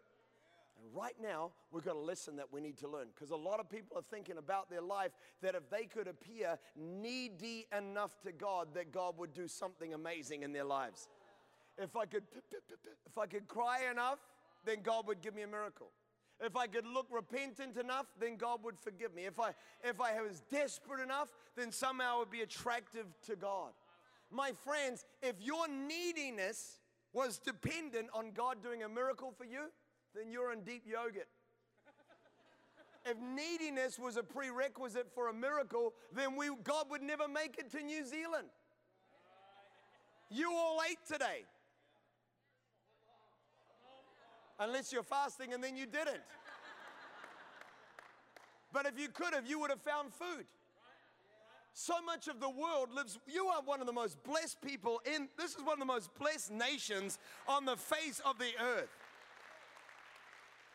And 0.82 0.96
right 0.96 1.14
now, 1.22 1.52
we've 1.70 1.84
got 1.84 1.94
a 1.94 2.00
lesson 2.00 2.34
that 2.36 2.52
we 2.52 2.60
need 2.60 2.76
to 2.78 2.88
learn 2.88 3.06
because 3.14 3.30
a 3.30 3.36
lot 3.36 3.60
of 3.60 3.70
people 3.70 3.96
are 3.96 4.02
thinking 4.10 4.36
about 4.36 4.68
their 4.68 4.80
life 4.80 5.12
that 5.42 5.54
if 5.54 5.70
they 5.70 5.84
could 5.84 6.08
appear 6.08 6.58
needy 6.76 7.66
enough 7.76 8.20
to 8.22 8.32
God, 8.32 8.74
that 8.74 8.90
God 8.90 9.16
would 9.16 9.32
do 9.32 9.46
something 9.46 9.94
amazing 9.94 10.42
in 10.42 10.52
their 10.52 10.64
lives. 10.64 11.08
If 11.78 11.96
I 11.96 12.04
could, 12.04 12.24
if 13.06 13.16
I 13.16 13.26
could 13.26 13.46
cry 13.46 13.82
enough, 13.90 14.18
then 14.64 14.78
God 14.82 15.06
would 15.06 15.20
give 15.20 15.36
me 15.36 15.42
a 15.42 15.46
miracle. 15.46 15.92
If 16.40 16.56
I 16.56 16.68
could 16.68 16.86
look 16.86 17.06
repentant 17.10 17.76
enough, 17.76 18.06
then 18.20 18.36
God 18.36 18.62
would 18.62 18.78
forgive 18.78 19.14
me. 19.14 19.26
If 19.26 19.40
I, 19.40 19.50
if 19.82 20.00
I 20.00 20.20
was 20.22 20.42
desperate 20.50 21.02
enough, 21.02 21.28
then 21.56 21.72
somehow 21.72 22.16
I 22.16 22.18
would 22.20 22.30
be 22.30 22.42
attractive 22.42 23.06
to 23.26 23.34
God. 23.34 23.72
My 24.30 24.52
friends, 24.64 25.04
if 25.22 25.34
your 25.40 25.66
neediness 25.68 26.78
was 27.12 27.38
dependent 27.38 28.08
on 28.14 28.30
God 28.32 28.62
doing 28.62 28.82
a 28.82 28.88
miracle 28.88 29.32
for 29.36 29.44
you, 29.44 29.70
then 30.14 30.30
you're 30.30 30.52
in 30.52 30.62
deep 30.62 30.84
yogurt. 30.86 31.28
if 33.04 33.16
neediness 33.18 33.98
was 33.98 34.16
a 34.16 34.22
prerequisite 34.22 35.08
for 35.14 35.28
a 35.28 35.34
miracle, 35.34 35.94
then 36.14 36.36
we, 36.36 36.50
God 36.62 36.90
would 36.90 37.02
never 37.02 37.26
make 37.26 37.58
it 37.58 37.70
to 37.72 37.82
New 37.82 38.04
Zealand. 38.06 38.48
You 40.30 40.52
all 40.52 40.80
ate 40.88 40.98
today. 41.10 41.46
Unless 44.58 44.92
you're 44.92 45.02
fasting 45.02 45.52
and 45.52 45.62
then 45.62 45.76
you 45.76 45.86
didn't. 45.86 46.22
But 48.72 48.86
if 48.86 48.98
you 48.98 49.08
could 49.08 49.34
have, 49.34 49.46
you 49.46 49.58
would 49.60 49.70
have 49.70 49.80
found 49.80 50.12
food. 50.12 50.44
So 51.72 51.94
much 52.04 52.26
of 52.26 52.40
the 52.40 52.50
world 52.50 52.88
lives, 52.92 53.18
you 53.26 53.46
are 53.46 53.62
one 53.62 53.80
of 53.80 53.86
the 53.86 53.92
most 53.92 54.22
blessed 54.24 54.60
people 54.60 55.00
in, 55.06 55.28
this 55.38 55.54
is 55.54 55.62
one 55.62 55.74
of 55.74 55.78
the 55.78 55.84
most 55.84 56.10
blessed 56.18 56.50
nations 56.50 57.18
on 57.46 57.64
the 57.64 57.76
face 57.76 58.20
of 58.24 58.36
the 58.38 58.50
earth. 58.60 58.88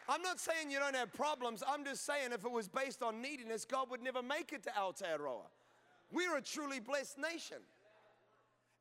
I'm 0.07 0.21
not 0.21 0.39
saying 0.39 0.71
you 0.71 0.79
don't 0.79 0.95
have 0.95 1.13
problems. 1.13 1.63
I'm 1.67 1.83
just 1.85 2.05
saying 2.05 2.31
if 2.33 2.45
it 2.45 2.51
was 2.51 2.67
based 2.67 3.03
on 3.03 3.21
neediness, 3.21 3.65
God 3.65 3.89
would 3.89 4.01
never 4.01 4.21
make 4.21 4.53
it 4.53 4.63
to 4.63 4.69
Aotearoa. 4.69 5.47
We're 6.11 6.37
a 6.37 6.41
truly 6.41 6.79
blessed 6.79 7.17
nation. 7.17 7.57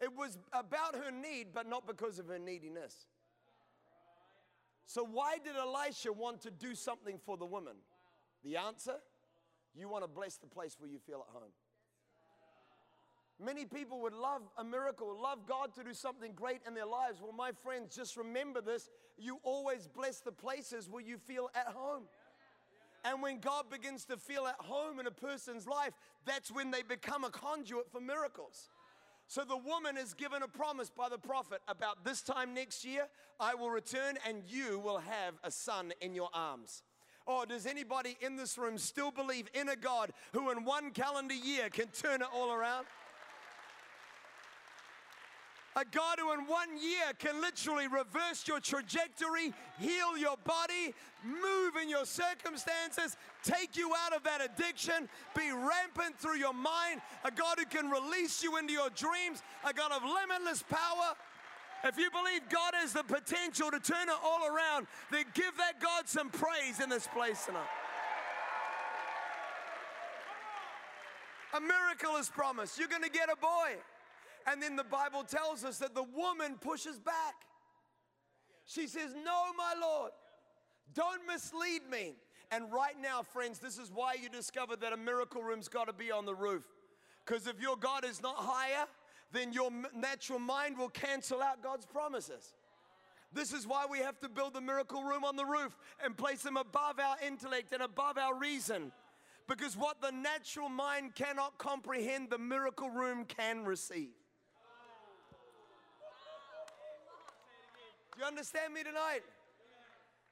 It 0.00 0.10
was 0.16 0.38
about 0.52 0.96
her 0.96 1.10
need, 1.10 1.48
but 1.54 1.68
not 1.68 1.86
because 1.86 2.18
of 2.18 2.26
her 2.28 2.38
neediness. 2.38 3.06
So, 4.86 5.04
why 5.04 5.38
did 5.38 5.56
Elisha 5.56 6.12
want 6.12 6.42
to 6.42 6.50
do 6.50 6.74
something 6.74 7.18
for 7.24 7.36
the 7.36 7.46
woman? 7.46 7.76
The 8.44 8.56
answer 8.56 8.96
you 9.74 9.88
want 9.88 10.04
to 10.04 10.08
bless 10.08 10.36
the 10.36 10.46
place 10.46 10.76
where 10.78 10.90
you 10.90 10.98
feel 10.98 11.24
at 11.28 11.32
home. 11.32 11.52
Many 13.42 13.64
people 13.64 14.00
would 14.02 14.12
love 14.12 14.42
a 14.56 14.62
miracle, 14.62 15.18
love 15.20 15.46
God 15.46 15.74
to 15.74 15.82
do 15.82 15.94
something 15.94 16.32
great 16.34 16.60
in 16.66 16.74
their 16.74 16.86
lives. 16.86 17.20
Well, 17.20 17.32
my 17.32 17.50
friends, 17.62 17.94
just 17.94 18.16
remember 18.16 18.60
this 18.60 18.88
you 19.18 19.38
always 19.42 19.88
bless 19.88 20.20
the 20.20 20.32
places 20.32 20.88
where 20.88 21.02
you 21.02 21.18
feel 21.18 21.50
at 21.54 21.66
home. 21.66 22.04
And 23.04 23.20
when 23.20 23.40
God 23.40 23.68
begins 23.68 24.04
to 24.06 24.16
feel 24.16 24.46
at 24.46 24.56
home 24.58 25.00
in 25.00 25.06
a 25.06 25.10
person's 25.10 25.66
life, 25.66 25.92
that's 26.24 26.52
when 26.52 26.70
they 26.70 26.82
become 26.82 27.24
a 27.24 27.30
conduit 27.30 27.90
for 27.90 28.00
miracles. 28.00 28.70
So 29.32 29.44
the 29.44 29.56
woman 29.56 29.96
is 29.96 30.12
given 30.12 30.42
a 30.42 30.46
promise 30.46 30.90
by 30.90 31.08
the 31.08 31.16
prophet 31.16 31.62
about 31.66 32.04
this 32.04 32.20
time 32.20 32.52
next 32.52 32.84
year, 32.84 33.06
I 33.40 33.54
will 33.54 33.70
return 33.70 34.18
and 34.28 34.42
you 34.46 34.78
will 34.78 34.98
have 34.98 35.36
a 35.42 35.50
son 35.50 35.94
in 36.02 36.14
your 36.14 36.28
arms. 36.34 36.82
Oh, 37.26 37.46
does 37.46 37.64
anybody 37.64 38.18
in 38.20 38.36
this 38.36 38.58
room 38.58 38.76
still 38.76 39.10
believe 39.10 39.48
in 39.54 39.70
a 39.70 39.74
God 39.74 40.10
who 40.34 40.50
in 40.50 40.66
one 40.66 40.90
calendar 40.90 41.32
year 41.32 41.70
can 41.70 41.86
turn 41.86 42.20
it 42.20 42.28
all 42.30 42.52
around? 42.52 42.84
A 45.74 45.84
God 45.86 46.18
who 46.18 46.32
in 46.32 46.40
one 46.40 46.76
year 46.76 47.12
can 47.18 47.40
literally 47.40 47.88
reverse 47.88 48.46
your 48.46 48.60
trajectory, 48.60 49.54
heal 49.80 50.18
your 50.18 50.36
body, 50.44 50.94
move 51.24 51.76
in 51.80 51.88
your 51.88 52.04
circumstances, 52.04 53.16
take 53.42 53.74
you 53.74 53.90
out 54.04 54.14
of 54.14 54.22
that 54.24 54.42
addiction, 54.42 55.08
be 55.34 55.50
rampant 55.50 56.18
through 56.18 56.36
your 56.36 56.52
mind. 56.52 57.00
A 57.24 57.30
God 57.30 57.58
who 57.58 57.64
can 57.64 57.88
release 57.88 58.42
you 58.42 58.58
into 58.58 58.74
your 58.74 58.90
dreams, 58.90 59.42
a 59.64 59.72
God 59.72 59.92
of 59.92 60.02
limitless 60.02 60.62
power. 60.62 61.14
If 61.84 61.96
you 61.96 62.10
believe 62.10 62.42
God 62.50 62.74
has 62.74 62.92
the 62.92 63.02
potential 63.02 63.70
to 63.70 63.80
turn 63.80 64.08
it 64.08 64.14
all 64.22 64.46
around, 64.46 64.86
then 65.10 65.24
give 65.32 65.56
that 65.56 65.80
God 65.80 66.06
some 66.06 66.28
praise 66.28 66.80
in 66.80 66.90
this 66.90 67.08
place 67.08 67.46
tonight. 67.46 67.62
A 71.54 71.60
miracle 71.60 72.16
is 72.18 72.28
promised. 72.28 72.78
You're 72.78 72.88
going 72.88 73.02
to 73.02 73.10
get 73.10 73.30
a 73.30 73.36
boy. 73.36 73.76
And 74.46 74.62
then 74.62 74.76
the 74.76 74.84
Bible 74.84 75.24
tells 75.24 75.64
us 75.64 75.78
that 75.78 75.94
the 75.94 76.02
woman 76.02 76.56
pushes 76.60 76.98
back. 76.98 77.34
She 78.64 78.86
says, 78.86 79.14
No, 79.14 79.52
my 79.56 79.74
Lord, 79.80 80.12
don't 80.94 81.26
mislead 81.26 81.82
me. 81.90 82.14
And 82.50 82.70
right 82.70 83.00
now, 83.00 83.22
friends, 83.22 83.58
this 83.58 83.78
is 83.78 83.90
why 83.92 84.14
you 84.22 84.28
discover 84.28 84.76
that 84.76 84.92
a 84.92 84.96
miracle 84.96 85.42
room's 85.42 85.68
got 85.68 85.86
to 85.86 85.92
be 85.92 86.10
on 86.10 86.26
the 86.26 86.34
roof. 86.34 86.64
Because 87.24 87.46
if 87.46 87.60
your 87.60 87.76
God 87.76 88.04
is 88.04 88.20
not 88.20 88.36
higher, 88.36 88.86
then 89.32 89.52
your 89.52 89.70
natural 89.94 90.38
mind 90.38 90.76
will 90.76 90.90
cancel 90.90 91.40
out 91.40 91.62
God's 91.62 91.86
promises. 91.86 92.54
This 93.32 93.52
is 93.54 93.66
why 93.66 93.86
we 93.90 93.98
have 93.98 94.20
to 94.20 94.28
build 94.28 94.52
the 94.52 94.60
miracle 94.60 95.02
room 95.02 95.24
on 95.24 95.36
the 95.36 95.44
roof 95.46 95.76
and 96.04 96.16
place 96.16 96.42
them 96.42 96.58
above 96.58 96.98
our 96.98 97.16
intellect 97.26 97.72
and 97.72 97.82
above 97.82 98.18
our 98.18 98.38
reason. 98.38 98.92
Because 99.48 99.76
what 99.76 100.02
the 100.02 100.10
natural 100.10 100.68
mind 100.68 101.14
cannot 101.14 101.56
comprehend, 101.58 102.28
the 102.28 102.38
miracle 102.38 102.90
room 102.90 103.24
can 103.24 103.64
receive. 103.64 104.10
Do 108.14 108.20
you 108.20 108.26
understand 108.26 108.74
me 108.74 108.82
tonight? 108.82 109.22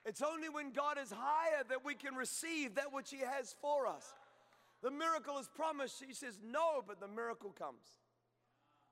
It's 0.04 0.22
only 0.22 0.48
when 0.48 0.72
God 0.72 0.98
is 1.02 1.12
higher 1.14 1.62
that 1.68 1.84
we 1.84 1.94
can 1.94 2.14
receive 2.14 2.74
that 2.76 2.92
which 2.92 3.10
He 3.10 3.18
has 3.18 3.54
for 3.60 3.86
us. 3.86 4.14
The 4.82 4.90
miracle 4.90 5.38
is 5.38 5.48
promised. 5.48 6.02
He 6.06 6.14
says, 6.14 6.38
No, 6.42 6.82
but 6.86 7.00
the 7.00 7.08
miracle 7.08 7.50
comes. 7.50 7.84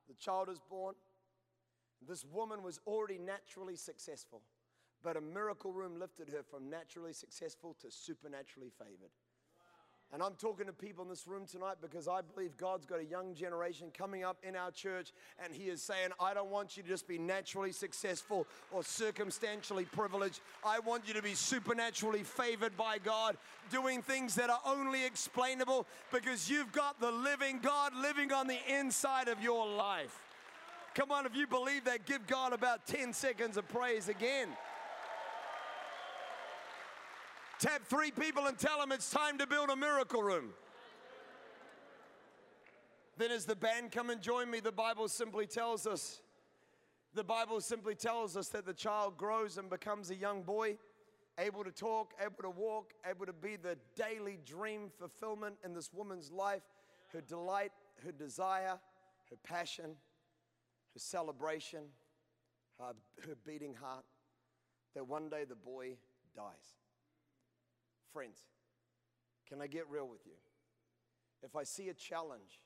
The 0.09 0.15
child 0.15 0.49
is 0.49 0.61
born. 0.71 0.95
This 2.07 2.25
woman 2.25 2.63
was 2.63 2.81
already 2.87 3.19
naturally 3.19 3.77
successful, 3.77 4.43
but 5.03 5.17
a 5.17 5.21
miracle 5.21 5.73
room 5.73 5.99
lifted 5.99 6.29
her 6.31 6.43
from 6.43 6.71
naturally 6.71 7.13
successful 7.13 7.77
to 7.81 7.91
supernaturally 7.91 8.71
favored. 8.79 9.11
And 10.13 10.23
I'm 10.23 10.35
talking 10.35 10.65
to 10.67 10.73
people 10.73 11.05
in 11.05 11.11
this 11.11 11.29
room 11.29 11.45
tonight 11.45 11.77
because 11.83 12.09
I 12.09 12.21
believe 12.23 12.57
God's 12.57 12.87
got 12.87 12.99
a 12.99 13.05
young 13.05 13.35
generation 13.35 13.89
coming 13.97 14.25
up 14.25 14.39
in 14.43 14.57
our 14.57 14.71
church, 14.71 15.13
and 15.43 15.53
He 15.53 15.65
is 15.65 15.83
saying, 15.83 16.11
I 16.19 16.33
don't 16.33 16.51
want 16.51 16.79
you 16.79 16.83
to 16.83 16.89
just 16.89 17.07
be 17.07 17.19
naturally 17.19 17.73
successful 17.73 18.47
or 18.71 18.83
circumstantially 18.83 19.85
privileged. 19.85 20.41
I 20.65 20.79
want 20.79 21.07
you 21.07 21.13
to 21.13 21.23
be 21.23 21.35
supernaturally 21.35 22.23
favored 22.23 22.75
by 22.75 22.97
God, 22.97 23.37
doing 23.71 24.01
things 24.01 24.35
that 24.37 24.49
are 24.49 24.61
only 24.65 25.05
explainable 25.05 25.87
because 26.11 26.49
you've 26.49 26.73
got 26.73 26.99
the 27.01 27.11
living 27.11 27.61
God 27.63 27.93
living 27.95 28.33
on 28.33 28.47
the 28.47 28.59
inside 28.67 29.29
of 29.29 29.43
your 29.43 29.67
life. 29.67 30.19
Come 30.95 31.13
on, 31.13 31.27
if 31.27 31.37
you 31.37 31.47
believe 31.47 31.85
that, 31.85 32.07
give 32.07 32.27
God 32.27 32.55
about 32.55 32.87
10 32.87 33.13
seconds 33.13 33.59
of 33.59 33.69
praise 33.69 34.09
again. 34.09 34.49
Tap 37.61 37.83
three 37.87 38.13
people 38.13 38.47
and 38.47 38.57
tell 38.57 38.79
them 38.79 38.93
it's 38.93 39.11
time 39.11 39.37
to 39.39 39.47
build 39.47 39.69
a 39.71 39.77
miracle 39.77 40.23
room. 40.23 40.51
Then, 43.17 43.33
as 43.33 43.47
the 43.47 43.57
band 43.57 43.91
come 43.91 44.11
and 44.11 44.21
join 44.21 44.49
me, 44.49 44.61
the 44.61 44.71
Bible 44.71 45.09
simply 45.09 45.47
tells 45.47 45.87
us 45.87 46.21
the 47.15 47.25
Bible 47.25 47.61
simply 47.61 47.97
tells 47.97 48.37
us 48.37 48.49
that 48.51 48.65
the 48.65 48.73
child 48.73 49.17
grows 49.17 49.59
and 49.59 49.69
becomes 49.69 50.11
a 50.11 50.15
young 50.15 50.43
boy, 50.43 50.77
able 51.37 51.65
to 51.65 51.73
talk, 51.73 52.13
able 52.25 52.43
to 52.43 52.51
walk, 52.51 52.93
able 53.09 53.27
to 53.27 53.33
be 53.33 53.57
the 53.57 53.77
daily 53.97 54.39
dream 54.45 54.91
fulfillment 54.97 55.57
in 55.65 55.75
this 55.75 55.91
woman's 55.93 56.31
life, 56.31 56.63
her 57.13 57.21
delight, 57.21 57.73
her 58.05 58.13
desire, 58.13 58.79
her 59.31 59.37
passion, 59.43 59.97
her 60.95 61.01
celebration, 61.01 61.81
her, 62.79 62.93
her 63.27 63.35
beating 63.45 63.75
heart, 63.75 64.05
that 64.95 65.09
one 65.09 65.29
day 65.29 65.45
the 65.45 65.57
boy 65.57 65.97
dies. 66.37 66.77
Friends, 68.13 68.39
can 69.49 69.61
I 69.61 69.67
get 69.67 69.89
real 69.89 70.09
with 70.09 70.27
you? 70.27 70.33
If 71.43 71.57
I 71.57 71.65
see 71.65 71.89
a 71.89 71.95
challenge 71.95 72.61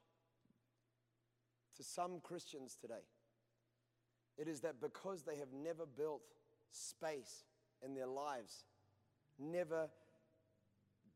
to 1.77 1.83
some 1.83 2.21
Christians 2.23 2.77
today, 2.81 3.05
it 4.39 4.49
is 4.49 4.61
that 4.61 4.81
because 4.81 5.23
they 5.23 5.37
have 5.37 5.53
never 5.53 5.85
built 5.85 6.23
space 6.71 7.45
in 7.85 7.95
their 7.95 8.07
lives, 8.07 8.65
never 9.39 9.89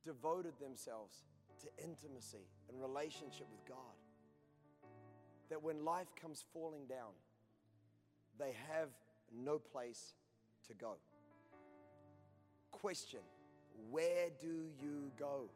devoted 0.04 0.52
themselves 0.60 1.24
to 1.62 1.84
intimacy 1.84 2.46
and 2.68 2.80
relationship 2.80 3.46
with 3.50 3.66
God, 3.66 3.96
that 5.48 5.62
when 5.62 5.84
life 5.84 6.08
comes 6.20 6.44
falling 6.52 6.86
down, 6.86 7.12
they 8.38 8.54
have 8.70 8.88
no 9.34 9.58
place 9.58 10.14
to 10.68 10.74
go. 10.74 10.96
Question 12.70 13.20
where 13.90 14.28
do 14.40 14.68
you 14.80 15.10
go 15.18 15.50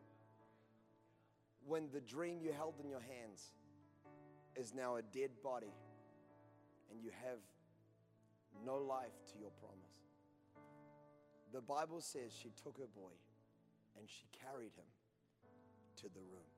when 1.67 1.89
the 1.93 2.01
dream 2.01 2.39
you 2.43 2.53
held 2.53 2.75
in 2.83 2.89
your 2.89 3.01
hands 3.01 3.53
is 4.57 4.75
now 4.75 4.97
a 4.97 5.03
dead 5.03 5.31
body 5.43 5.73
and 6.91 7.01
you 7.03 7.11
have 7.25 7.39
no 8.65 8.77
life 8.77 9.25
to 9.33 9.39
your 9.39 9.51
promise? 9.61 9.79
The 11.53 11.61
Bible 11.61 12.01
says 12.01 12.33
she 12.33 12.51
took 12.63 12.79
her 12.79 12.89
boy 12.95 13.13
and 13.99 14.09
she 14.09 14.25
carried 14.45 14.73
him 14.77 14.87
to 15.97 16.03
the 16.05 16.21
room. 16.21 16.49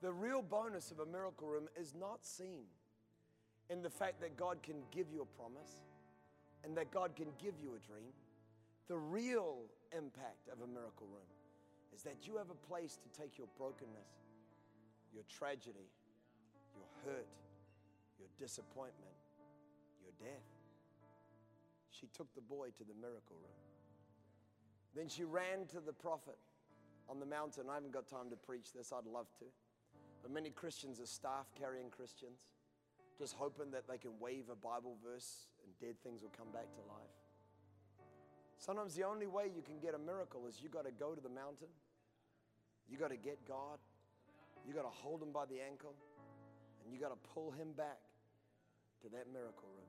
The 0.00 0.12
real 0.12 0.42
bonus 0.42 0.90
of 0.90 1.00
a 1.00 1.06
miracle 1.06 1.48
room 1.48 1.68
is 1.78 1.94
not 1.94 2.24
seen 2.24 2.64
in 3.68 3.82
the 3.82 3.90
fact 3.90 4.20
that 4.20 4.36
God 4.36 4.62
can 4.62 4.76
give 4.92 5.06
you 5.12 5.22
a 5.22 5.40
promise 5.40 5.82
and 6.64 6.76
that 6.76 6.90
God 6.90 7.16
can 7.16 7.28
give 7.42 7.54
you 7.60 7.70
a 7.74 7.86
dream. 7.86 8.12
The 8.88 8.96
real 8.96 9.64
impact 9.96 10.48
of 10.52 10.60
a 10.60 10.68
miracle 10.68 11.06
room 11.06 11.30
is 11.94 12.02
that 12.02 12.26
you 12.26 12.36
have 12.36 12.50
a 12.50 12.60
place 12.68 12.98
to 13.00 13.08
take 13.10 13.38
your 13.38 13.48
brokenness, 13.56 14.28
your 15.12 15.24
tragedy, 15.28 15.90
your 16.76 16.88
hurt, 17.04 17.28
your 18.18 18.28
disappointment, 18.38 19.16
your 20.02 20.12
death. 20.20 20.46
She 21.90 22.06
took 22.14 22.32
the 22.34 22.42
boy 22.42 22.68
to 22.76 22.84
the 22.84 22.94
miracle 23.00 23.36
room. 23.42 23.62
Then 24.94 25.08
she 25.08 25.24
ran 25.24 25.66
to 25.72 25.80
the 25.80 25.92
prophet 25.92 26.38
on 27.08 27.20
the 27.20 27.26
mountain. 27.26 27.64
I 27.70 27.74
haven't 27.74 27.92
got 27.92 28.08
time 28.08 28.30
to 28.30 28.36
preach 28.36 28.72
this, 28.72 28.92
I'd 28.92 29.06
love 29.06 29.26
to. 29.38 29.46
But 30.22 30.30
many 30.30 30.50
Christians 30.50 31.00
are 31.00 31.06
staff 31.06 31.46
carrying 31.58 31.90
Christians, 31.90 32.46
just 33.18 33.34
hoping 33.34 33.70
that 33.72 33.88
they 33.88 33.98
can 33.98 34.12
wave 34.20 34.46
a 34.50 34.56
Bible 34.56 34.96
verse 35.02 35.46
and 35.64 35.72
dead 35.80 36.00
things 36.02 36.22
will 36.22 36.34
come 36.36 36.52
back 36.52 36.66
to 36.74 36.80
life. 36.88 37.17
Sometimes 38.58 38.94
the 38.94 39.04
only 39.04 39.26
way 39.26 39.44
you 39.54 39.62
can 39.62 39.78
get 39.78 39.94
a 39.94 39.98
miracle 39.98 40.46
is 40.48 40.60
you 40.60 40.68
got 40.68 40.84
to 40.84 40.90
go 40.90 41.14
to 41.14 41.20
the 41.20 41.28
mountain, 41.28 41.68
you 42.90 42.98
got 42.98 43.10
to 43.10 43.16
get 43.16 43.38
God, 43.46 43.78
you 44.66 44.74
got 44.74 44.82
to 44.82 44.90
hold 44.90 45.22
him 45.22 45.32
by 45.32 45.46
the 45.46 45.60
ankle, 45.60 45.94
and 46.84 46.92
you 46.92 47.00
got 47.00 47.10
to 47.10 47.28
pull 47.34 47.52
him 47.52 47.72
back 47.76 48.00
to 49.02 49.08
that 49.10 49.32
miracle 49.32 49.68
room. 49.76 49.86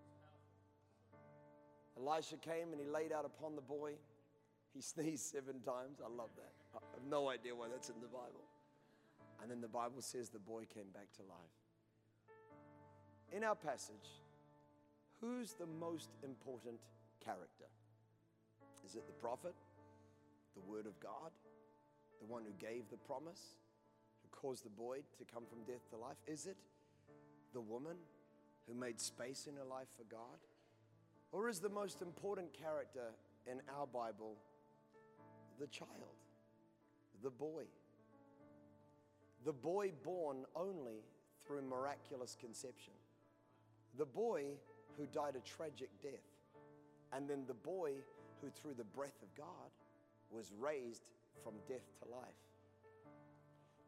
Elisha 1.97 2.38
came 2.38 2.71
and 2.71 2.79
he 2.79 2.88
laid 2.88 3.12
out 3.12 3.25
upon 3.25 3.55
the 3.55 3.62
boy. 3.62 3.93
He 4.73 4.82
sneezed 4.93 5.25
seven 5.25 5.60
times. 5.62 5.99
I 5.99 6.08
love 6.08 6.29
that. 6.38 6.53
I 6.75 6.79
have 6.93 7.10
no 7.10 7.29
idea 7.29 7.55
why 7.55 7.67
that's 7.71 7.89
in 7.89 7.99
the 7.99 8.08
Bible. 8.08 8.45
And 9.41 9.49
then 9.49 9.62
the 9.62 9.67
Bible 9.67 10.01
says 10.01 10.29
the 10.29 10.39
boy 10.39 10.65
came 10.73 10.91
back 10.93 11.12
to 11.15 11.23
life. 11.23 11.58
In 13.36 13.43
our 13.43 13.55
passage, 13.55 14.21
who's 15.21 15.53
the 15.53 15.67
most 15.79 16.10
important 16.23 16.79
character? 17.23 17.65
Is 18.86 18.96
it 18.96 19.06
the 19.06 19.13
prophet, 19.13 19.54
the 20.56 20.72
word 20.72 20.86
of 20.86 21.00
God, 21.00 21.32
the 22.20 22.26
one 22.26 22.44
who 22.44 22.54
gave 22.54 22.89
the 22.89 22.98
promise, 22.98 23.58
who 24.22 24.30
caused 24.32 24.65
the 24.65 24.70
boy 24.70 25.00
to 25.18 25.26
come 25.34 25.44
from 25.46 25.63
death 25.65 25.89
to 25.92 25.98
life? 25.98 26.18
Is 26.28 26.46
it 26.46 26.58
the 27.54 27.62
woman 27.62 27.98
who 28.68 28.74
made 28.74 29.00
space 29.00 29.48
in 29.48 29.56
her 29.56 29.63
life 29.63 29.88
for 29.96 30.04
God? 30.04 30.39
Or 31.32 31.48
is 31.48 31.60
the 31.60 31.70
most 31.70 32.02
important 32.02 32.54
character 32.54 33.13
in 33.50 33.62
our 33.78 33.86
Bible 33.88 34.36
the 35.60 35.68
child, 35.68 36.18
the 37.24 37.30
boy? 37.30 37.63
The 39.46 39.54
boy 39.54 39.92
born 40.04 40.46
only 40.56 41.04
through 41.46 41.62
miraculous 41.62 42.36
conception. 42.39 42.94
The 43.98 44.06
boy 44.06 44.44
who 44.98 45.06
died 45.06 45.36
a 45.36 45.48
tragic 45.48 45.89
death. 46.02 46.12
And 47.13 47.30
then 47.30 47.44
the 47.48 47.54
boy 47.54 47.94
who, 48.41 48.49
through 48.49 48.73
the 48.78 48.84
breath 48.84 49.21
of 49.21 49.36
God, 49.36 49.69
was 50.32 50.52
raised 50.60 51.04
from 51.43 51.54
death 51.67 51.88
to 52.04 52.10
life. 52.10 52.23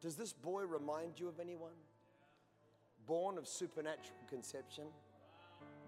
Does 0.01 0.15
this 0.15 0.33
boy 0.33 0.63
remind 0.63 1.19
you 1.19 1.27
of 1.27 1.39
anyone? 1.39 1.71
Born 3.05 3.37
of 3.37 3.47
supernatural 3.47 4.17
conception, 4.29 4.85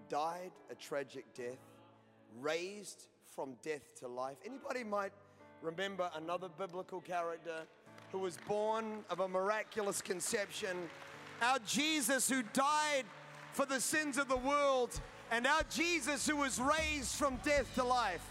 died 0.08 0.52
a 0.70 0.74
tragic 0.74 1.24
death, 1.34 1.58
raised 2.40 3.06
from 3.34 3.54
death 3.62 3.82
to 4.00 4.08
life. 4.08 4.36
Anybody 4.44 4.84
might 4.84 5.12
remember 5.62 6.10
another 6.16 6.48
biblical 6.48 7.00
character 7.00 7.62
who 8.12 8.18
was 8.18 8.36
born 8.46 9.04
of 9.10 9.20
a 9.20 9.28
miraculous 9.28 10.00
conception. 10.00 10.76
Our 11.42 11.58
Jesus 11.66 12.28
who 12.28 12.42
died 12.52 13.04
for 13.52 13.66
the 13.66 13.80
sins 13.80 14.18
of 14.18 14.28
the 14.28 14.36
world, 14.36 15.00
and 15.30 15.46
our 15.46 15.62
Jesus 15.70 16.28
who 16.28 16.36
was 16.36 16.60
raised 16.60 17.16
from 17.16 17.36
death 17.44 17.72
to 17.74 17.84
life. 17.84 18.24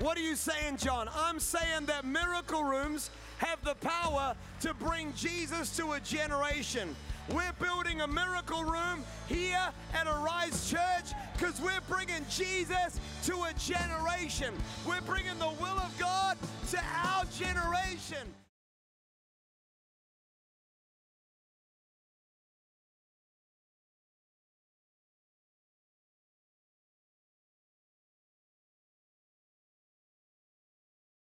What 0.00 0.18
are 0.18 0.22
you 0.22 0.34
saying, 0.34 0.78
John? 0.78 1.08
I'm 1.14 1.38
saying 1.38 1.86
that 1.86 2.04
miracle 2.04 2.64
rooms 2.64 3.10
have 3.38 3.62
the 3.64 3.74
power 3.76 4.34
to 4.60 4.74
bring 4.74 5.12
Jesus 5.14 5.76
to 5.76 5.92
a 5.92 6.00
generation. 6.00 6.96
We're 7.32 7.52
building 7.60 8.00
a 8.00 8.06
miracle 8.06 8.64
room 8.64 9.02
here 9.28 9.66
at 9.94 10.06
Arise 10.06 10.68
Church 10.68 11.16
because 11.32 11.60
we're 11.60 11.80
bringing 11.88 12.24
Jesus 12.28 13.00
to 13.24 13.44
a 13.44 13.52
generation. 13.56 14.52
We're 14.86 15.00
bringing 15.02 15.38
the 15.38 15.52
will 15.60 15.78
of 15.78 15.96
God 15.98 16.36
to 16.70 16.78
our 16.78 17.24
generation. 17.26 18.28